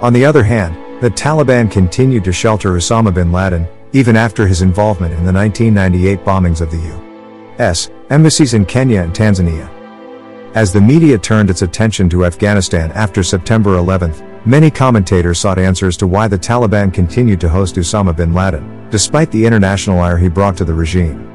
On 0.00 0.12
the 0.12 0.24
other 0.24 0.42
hand, 0.42 0.76
the 1.00 1.10
Taliban 1.10 1.70
continued 1.70 2.24
to 2.24 2.32
shelter 2.32 2.70
Osama 2.70 3.12
bin 3.12 3.32
Laden, 3.32 3.66
even 3.92 4.16
after 4.16 4.46
his 4.46 4.62
involvement 4.62 5.12
in 5.12 5.24
the 5.24 5.32
1998 5.32 6.24
bombings 6.24 6.60
of 6.60 6.70
the 6.70 6.78
U.S. 6.78 7.90
embassies 8.10 8.54
in 8.54 8.64
Kenya 8.64 9.02
and 9.02 9.12
Tanzania. 9.12 9.68
As 10.54 10.72
the 10.72 10.80
media 10.80 11.18
turned 11.18 11.50
its 11.50 11.62
attention 11.62 12.08
to 12.10 12.24
Afghanistan 12.24 12.92
after 12.92 13.24
September 13.24 13.74
11, 13.74 14.14
many 14.46 14.70
commentators 14.70 15.40
sought 15.40 15.58
answers 15.58 15.96
to 15.96 16.06
why 16.06 16.28
the 16.28 16.38
Taliban 16.38 16.94
continued 16.94 17.40
to 17.40 17.48
host 17.48 17.74
Osama 17.74 18.16
bin 18.16 18.32
Laden, 18.32 18.88
despite 18.88 19.32
the 19.32 19.44
international 19.44 19.98
ire 19.98 20.16
he 20.16 20.28
brought 20.28 20.56
to 20.56 20.64
the 20.64 20.72
regime. 20.72 21.33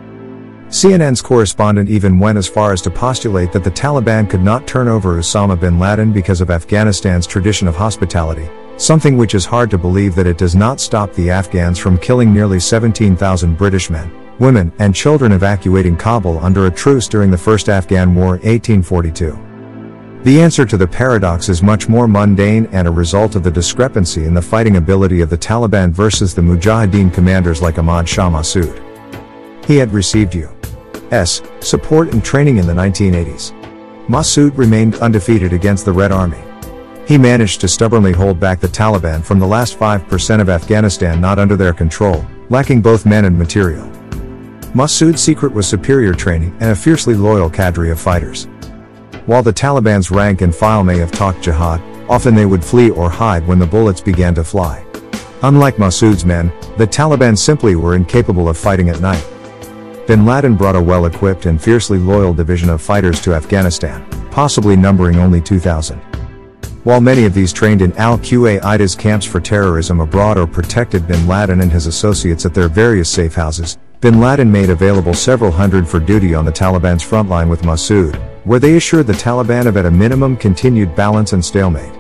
CNN's 0.70 1.22
correspondent 1.22 1.90
even 1.90 2.20
went 2.20 2.38
as 2.38 2.48
far 2.48 2.74
as 2.74 2.82
to 2.84 2.92
postulate 2.92 3.52
that 3.52 3.64
the 3.64 3.72
Taliban 3.72 4.30
could 4.30 4.42
not 4.42 4.68
turn 4.68 4.88
over 4.88 5.18
Osama 5.18 5.60
bin 5.60 5.80
Laden 5.80 6.14
because 6.14 6.42
of 6.42 6.50
Afghanistan's 6.50 7.28
tradition 7.28 7.68
of 7.68 7.76
hospitality, 7.76 8.48
Something 8.80 9.18
which 9.18 9.36
is 9.36 9.44
hard 9.44 9.70
to 9.72 9.78
believe 9.78 10.16
that 10.16 10.26
it 10.26 10.38
does 10.38 10.56
not 10.56 10.80
stop 10.80 11.12
the 11.12 11.30
Afghans 11.30 11.78
from 11.78 11.98
killing 11.98 12.34
nearly 12.34 12.62
17,000 12.62 13.58
British 13.58 13.90
men, 13.90 14.10
women, 14.40 14.72
and 14.80 14.96
children 14.96 15.34
evacuating 15.34 15.98
Kabul 15.98 16.40
under 16.40 16.66
a 16.66 16.72
truce 16.72 17.10
during 17.10 17.30
the 17.30 17.38
First 17.38 17.68
Afghan 17.68 18.16
War 18.16 18.38
1842. 18.38 19.38
The 20.24 20.42
answer 20.42 20.66
to 20.66 20.78
the 20.78 20.88
paradox 20.88 21.50
is 21.50 21.62
much 21.62 21.90
more 21.90 22.08
mundane 22.08 22.68
and 22.68 22.88
a 22.88 22.92
result 22.92 23.36
of 23.36 23.44
the 23.44 23.52
discrepancy 23.52 24.24
in 24.24 24.34
the 24.34 24.42
fighting 24.42 24.78
ability 24.78 25.20
of 25.20 25.30
the 25.30 25.38
Taliban 25.38 25.92
versus 25.92 26.34
the 26.34 26.42
Mujahideen 26.42 27.14
commanders 27.14 27.62
like 27.62 27.80
Ahmad 27.80 28.08
Shah 28.08 28.30
Massoud. 28.30 28.82
He 29.66 29.76
had 29.76 29.92
received 29.92 30.34
U.S. 31.12 31.42
support 31.60 32.14
and 32.14 32.24
training 32.24 32.58
in 32.58 32.68
the 32.68 32.74
1980s. 32.74 33.52
Massoud 34.08 34.58
remained 34.58 34.96
undefeated 34.96 35.54
against 35.54 35.86
the 35.86 35.92
Red 35.92 36.12
Army. 36.12 36.42
He 37.08 37.18
managed 37.18 37.62
to 37.62 37.68
stubbornly 37.68 38.12
hold 38.12 38.40
back 38.40 38.60
the 38.60 38.68
Taliban 38.68 39.24
from 39.24 39.40
the 39.40 39.48
last 39.48 39.78
5% 39.78 40.42
of 40.42 40.50
Afghanistan 40.50 41.20
not 41.20 41.40
under 41.40 41.56
their 41.56 41.74
control, 41.74 42.26
lacking 42.50 42.82
both 42.82 43.06
men 43.06 43.26
and 43.26 43.38
material. 43.38 43.88
Massoud's 44.74 45.22
secret 45.22 45.52
was 45.52 45.68
superior 45.68 46.14
training 46.14 46.56
and 46.60 46.72
a 46.72 46.76
fiercely 46.76 47.16
loyal 47.16 47.50
cadre 47.50 47.90
of 47.90 48.00
fighters. 48.00 48.46
While 49.26 49.42
the 49.42 49.54
Taliban's 49.54 50.12
rank 50.12 50.42
and 50.42 50.54
file 50.54 50.84
may 50.84 50.98
have 50.98 51.12
talked 51.12 51.42
jihad, 51.42 51.82
often 52.08 52.36
they 52.36 52.46
would 52.46 52.64
flee 52.64 52.92
or 52.92 53.10
hide 53.10 53.48
when 53.48 53.58
the 53.58 53.66
bullets 53.66 54.02
began 54.02 54.36
to 54.36 54.44
fly. 54.44 54.86
Unlike 55.42 55.78
Massoud's 55.78 56.26
men, 56.26 56.52
the 56.78 56.86
Taliban 56.86 57.38
simply 57.38 57.76
were 57.76 57.96
incapable 57.96 58.50
of 58.50 58.58
fighting 58.58 58.90
at 58.90 59.02
night. 59.02 59.26
Bin 60.10 60.26
Laden 60.26 60.56
brought 60.56 60.76
a 60.76 60.82
well-equipped 60.82 61.46
and 61.46 61.62
fiercely 61.62 62.00
loyal 62.00 62.34
division 62.34 62.68
of 62.72 62.82
fighters 62.82 63.22
to 63.22 63.36
Afghanistan, 63.36 64.04
possibly 64.32 64.76
numbering 64.76 65.18
only 65.18 65.40
2,000. 65.40 66.00
While 66.84 67.00
many 67.00 67.26
of 67.26 67.36
these 67.36 67.54
trained 67.54 67.84
in 67.84 67.96
al-Qaeda's 67.96 68.96
camps 68.96 69.28
for 69.28 69.40
terrorism 69.40 70.00
abroad 70.00 70.40
or 70.40 70.48
protected 70.48 71.08
bin 71.08 71.28
Laden 71.28 71.62
and 71.62 71.72
his 71.72 71.86
associates 71.86 72.44
at 72.44 72.56
their 72.56 72.68
various 72.68 73.08
safe 73.08 73.36
houses, 73.36 73.78
bin 74.02 74.20
Laden 74.20 74.52
made 74.52 74.72
available 74.72 75.14
several 75.14 75.52
hundred 75.52 75.88
for 75.88 76.00
duty 76.00 76.34
on 76.34 76.44
the 76.44 76.52
Taliban's 76.52 77.04
frontline 77.04 77.48
with 77.48 77.62
Massoud, 77.62 78.16
where 78.46 78.60
they 78.60 78.78
assured 78.78 79.06
the 79.06 79.14
Taliban 79.14 79.68
of 79.68 79.78
at 79.78 79.86
a 79.86 79.92
minimum 79.92 80.36
continued 80.36 80.96
balance 80.96 81.34
and 81.34 81.46
stalemate. 81.46 81.96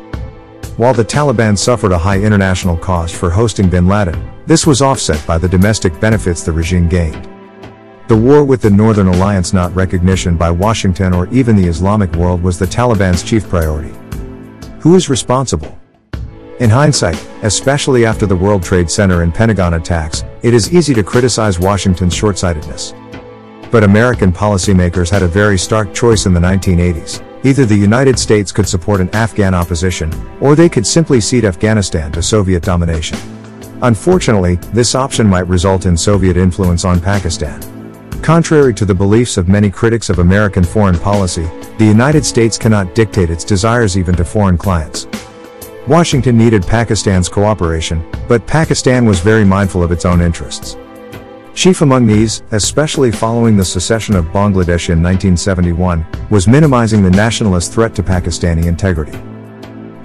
While 0.77 0.95
the 0.95 1.05
Taliban 1.05 1.55
suffered 1.55 1.91
a 1.91 1.97
high 1.99 2.19
international 2.19 2.75
cost 2.75 3.13
for 3.13 3.29
hosting 3.29 3.69
bin 3.69 3.85
Laden, 3.85 4.31
this 4.47 4.65
was 4.65 4.81
offset 4.81 5.23
by 5.27 5.37
the 5.37 5.47
domestic 5.47 5.99
benefits 5.99 6.41
the 6.41 6.51
regime 6.51 6.89
gained. 6.89 7.38
The 8.09 8.17
war 8.17 8.43
with 8.43 8.63
the 8.63 8.71
Northern 8.71 9.07
Alliance 9.07 9.53
not 9.53 9.75
recognition 9.75 10.35
by 10.35 10.49
Washington 10.49 11.13
or 11.13 11.27
even 11.27 11.55
the 11.55 11.67
Islamic 11.67 12.11
world 12.15 12.41
was 12.41 12.57
the 12.57 12.65
Taliban's 12.65 13.21
chief 13.21 13.47
priority. 13.47 13.93
Who 14.79 14.95
is 14.95 15.11
responsible? 15.11 15.77
In 16.59 16.71
hindsight, 16.71 17.23
especially 17.43 18.07
after 18.07 18.25
the 18.25 18.35
World 18.35 18.63
Trade 18.63 18.89
Center 18.89 19.21
and 19.21 19.31
Pentagon 19.31 19.75
attacks, 19.75 20.23
it 20.41 20.55
is 20.55 20.73
easy 20.73 20.95
to 20.95 21.03
criticize 21.03 21.59
Washington's 21.59 22.15
short-sightedness. 22.15 22.95
But 23.69 23.83
American 23.83 24.33
policymakers 24.33 25.11
had 25.11 25.21
a 25.21 25.27
very 25.27 25.59
stark 25.59 25.93
choice 25.93 26.25
in 26.25 26.33
the 26.33 26.39
1980s. 26.39 27.23
Either 27.45 27.63
the 27.63 27.75
United 27.75 28.17
States 28.17 28.51
could 28.51 28.67
support 28.67 29.01
an 29.01 29.09
Afghan 29.13 29.53
opposition, 29.53 30.11
or 30.41 30.55
they 30.55 30.67
could 30.67 30.87
simply 30.87 31.21
cede 31.21 31.45
Afghanistan 31.45 32.11
to 32.13 32.23
Soviet 32.23 32.63
domination. 32.63 33.19
Unfortunately, 33.83 34.55
this 34.73 34.95
option 34.95 35.27
might 35.27 35.47
result 35.47 35.85
in 35.85 35.95
Soviet 35.95 36.37
influence 36.37 36.85
on 36.85 36.99
Pakistan. 36.99 37.68
Contrary 38.21 38.73
to 38.73 38.85
the 38.85 38.93
beliefs 38.93 39.37
of 39.37 39.47
many 39.47 39.71
critics 39.71 40.09
of 40.09 40.19
American 40.19 40.63
foreign 40.63 40.97
policy, 40.99 41.49
the 41.77 41.85
United 41.85 42.25
States 42.25 42.57
cannot 42.57 42.93
dictate 42.93 43.29
its 43.29 43.43
desires 43.43 43.97
even 43.97 44.15
to 44.15 44.23
foreign 44.23 44.57
clients. 44.57 45.07
Washington 45.87 46.37
needed 46.37 46.67
Pakistan's 46.67 47.29
cooperation, 47.29 48.05
but 48.27 48.45
Pakistan 48.45 49.05
was 49.05 49.19
very 49.19 49.45
mindful 49.45 49.81
of 49.81 49.91
its 49.91 50.05
own 50.05 50.21
interests. 50.21 50.77
Chief 51.55 51.81
among 51.81 52.05
these, 52.05 52.43
especially 52.51 53.11
following 53.11 53.57
the 53.57 53.65
secession 53.65 54.15
of 54.15 54.25
Bangladesh 54.25 54.89
in 54.89 55.01
1971, 55.01 56.05
was 56.29 56.47
minimizing 56.47 57.01
the 57.01 57.09
nationalist 57.09 57.73
threat 57.73 57.95
to 57.95 58.03
Pakistani 58.03 58.65
integrity. 58.65 59.17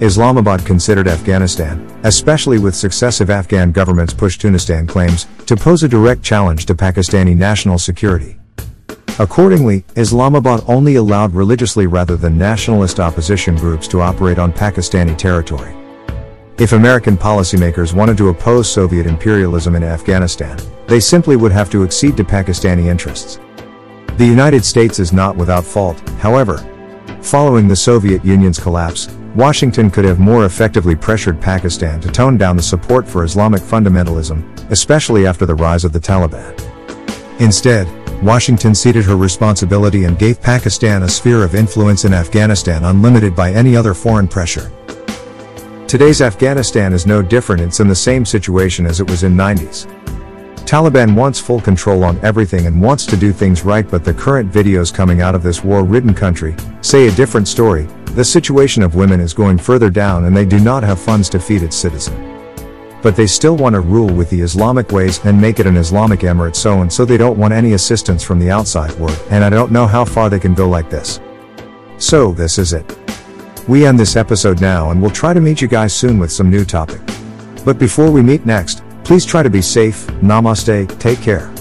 Islamabad 0.01 0.67
considered 0.67 1.07
Afghanistan, 1.07 1.87
especially 2.03 2.59
with 2.59 2.75
successive 2.75 3.31
Afghan 3.31 3.71
governments 3.71 4.13
Pashtunistan 4.13 4.89
claims, 4.89 5.27
to 5.47 5.57
pose 5.57 5.85
a 5.85 5.89
direct 5.89 6.23
challenge 6.23 6.67
to 6.67 6.75
Pakistani 6.75 7.37
national 7.37 7.79
security. 7.79 8.37
Accordingly, 9.21 9.85
Islamabad 9.95 10.65
only 10.67 10.97
allowed 10.97 11.33
religiously 11.35 11.87
rather 11.87 12.17
than 12.17 12.37
nationalist 12.37 12.99
opposition 12.99 13.55
groups 13.55 13.87
to 13.89 14.01
operate 14.01 14.41
on 14.41 14.53
Pakistani 14.53 15.17
territory. 15.17 15.73
If 16.59 16.73
American 16.73 17.17
policymakers 17.17 17.95
wanted 17.95 18.17
to 18.19 18.31
oppose 18.31 18.71
Soviet 18.71 19.07
imperialism 19.07 19.77
in 19.77 19.85
Afghanistan, 19.85 20.59
they 20.89 20.99
simply 20.99 21.37
would 21.37 21.53
have 21.53 21.71
to 21.71 21.85
accede 21.85 22.17
to 22.17 22.25
Pakistani 22.25 22.87
interests. 22.87 23.39
The 24.17 24.27
United 24.27 24.65
States 24.65 24.99
is 24.99 25.13
not 25.13 25.37
without 25.37 25.65
fault, 25.65 26.01
however. 26.19 26.59
Following 27.23 27.69
the 27.69 27.77
Soviet 27.77 28.25
Union's 28.25 28.59
collapse, 28.59 29.09
Washington 29.35 29.91
could 29.91 30.05
have 30.05 30.21
more 30.21 30.45
effectively 30.45 30.95
pressured 30.95 31.41
Pakistan 31.41 32.01
to 32.01 32.09
tone 32.09 32.37
down 32.37 32.57
the 32.57 32.63
support 32.63 33.09
for 33.09 33.25
Islamic 33.25 33.61
fundamentalism, 33.61 34.71
especially 34.71 35.27
after 35.27 35.45
the 35.45 35.55
rise 35.55 35.85
of 35.85 35.93
the 35.93 35.99
Taliban. 35.99 36.55
Instead, 37.41 37.89
Washington 38.23 38.77
ceded 38.77 39.05
her 39.05 39.17
responsibility 39.17 40.05
and 40.05 40.21
gave 40.21 40.41
Pakistan 40.41 41.03
a 41.03 41.09
sphere 41.09 41.43
of 41.43 41.57
influence 41.57 42.05
in 42.05 42.15
Afghanistan 42.15 42.85
unlimited 42.85 43.35
by 43.35 43.51
any 43.53 43.77
other 43.77 43.93
foreign 43.93 44.29
pressure. 44.29 44.71
Today's 45.89 46.23
Afghanistan 46.23 46.93
is 46.93 47.05
no 47.05 47.21
different 47.21 47.61
it's 47.61 47.81
in 47.81 47.89
the 47.89 47.95
same 47.95 48.25
situation 48.25 48.87
as 48.87 49.01
it 49.01 49.11
was 49.11 49.25
in 49.25 49.35
90s. 49.35 49.91
Taliban 50.67 51.15
wants 51.15 51.39
full 51.39 51.61
control 51.61 52.05
on 52.05 52.19
everything 52.25 52.67
and 52.67 52.81
wants 52.81 53.05
to 53.07 53.19
do 53.19 53.33
things 53.33 53.65
right 53.65 53.89
but 53.91 54.03
the 54.03 54.15
current 54.15 54.51
videos 54.51 54.93
coming 54.93 55.21
out 55.21 55.35
of 55.35 55.43
this 55.43 55.63
war-ridden 55.63 56.15
country, 56.15 56.57
say 56.81 57.07
a 57.07 57.13
different 57.13 57.47
story, 57.47 57.87
the 58.15 58.25
situation 58.25 58.83
of 58.83 58.95
women 58.95 59.21
is 59.21 59.35
going 59.35 59.59
further 59.59 59.91
down 59.91 60.25
and 60.25 60.35
they 60.35 60.47
do 60.47 60.59
not 60.59 60.83
have 60.83 60.99
funds 60.99 61.29
to 61.29 61.39
feed 61.39 61.63
its 61.63 61.77
citizens. 61.77 62.19
But 63.03 63.15
they 63.15 63.27
still 63.27 63.59
want 63.59 63.75
to 63.75 63.81
rule 63.81 64.11
with 64.11 64.31
the 64.31 64.41
Islamic 64.41 64.91
ways 64.91 65.23
and 65.27 65.39
make 65.39 65.61
it 65.61 65.67
an 65.67 65.77
Islamic 65.77 66.21
emirate 66.21 66.57
so 66.57 66.81
and 66.81 66.91
so 66.91 67.05
they 67.05 67.19
don't 67.19 67.39
want 67.39 67.53
any 67.53 67.75
assistance 67.75 68.23
from 68.23 68.39
the 68.39 68.51
outside 68.51 68.93
world 68.99 69.23
and 69.31 69.45
I 69.45 69.51
don't 69.51 69.71
know 69.71 69.87
how 69.87 70.07
far 70.07 70.31
they 70.31 70.41
can 70.41 70.55
go 70.55 70.67
like 70.67 70.89
this. 70.89 71.21
So 71.99 72.33
this 72.33 72.57
is 72.57 72.73
it. 72.73 72.97
We 73.69 73.85
end 73.85 74.01
this 74.01 74.17
episode 74.17 74.63
now 74.63 74.93
and 74.93 75.03
we'll 75.03 75.11
try 75.11 75.35
to 75.35 75.41
meet 75.43 75.61
you 75.61 75.69
guys 75.69 75.95
soon 75.95 76.19
with 76.19 76.33
some 76.33 76.49
new 76.49 76.65
topic. 76.65 77.03
But 77.67 77.79
before 77.79 78.11
we 78.11 78.23
meet 78.23 78.47
next, 78.47 78.83
please 79.05 79.25
try 79.25 79.43
to 79.43 79.51
be 79.51 79.63
safe, 79.63 80.07
namaste, 80.23 80.99
take 80.99 81.21
care. 81.21 81.54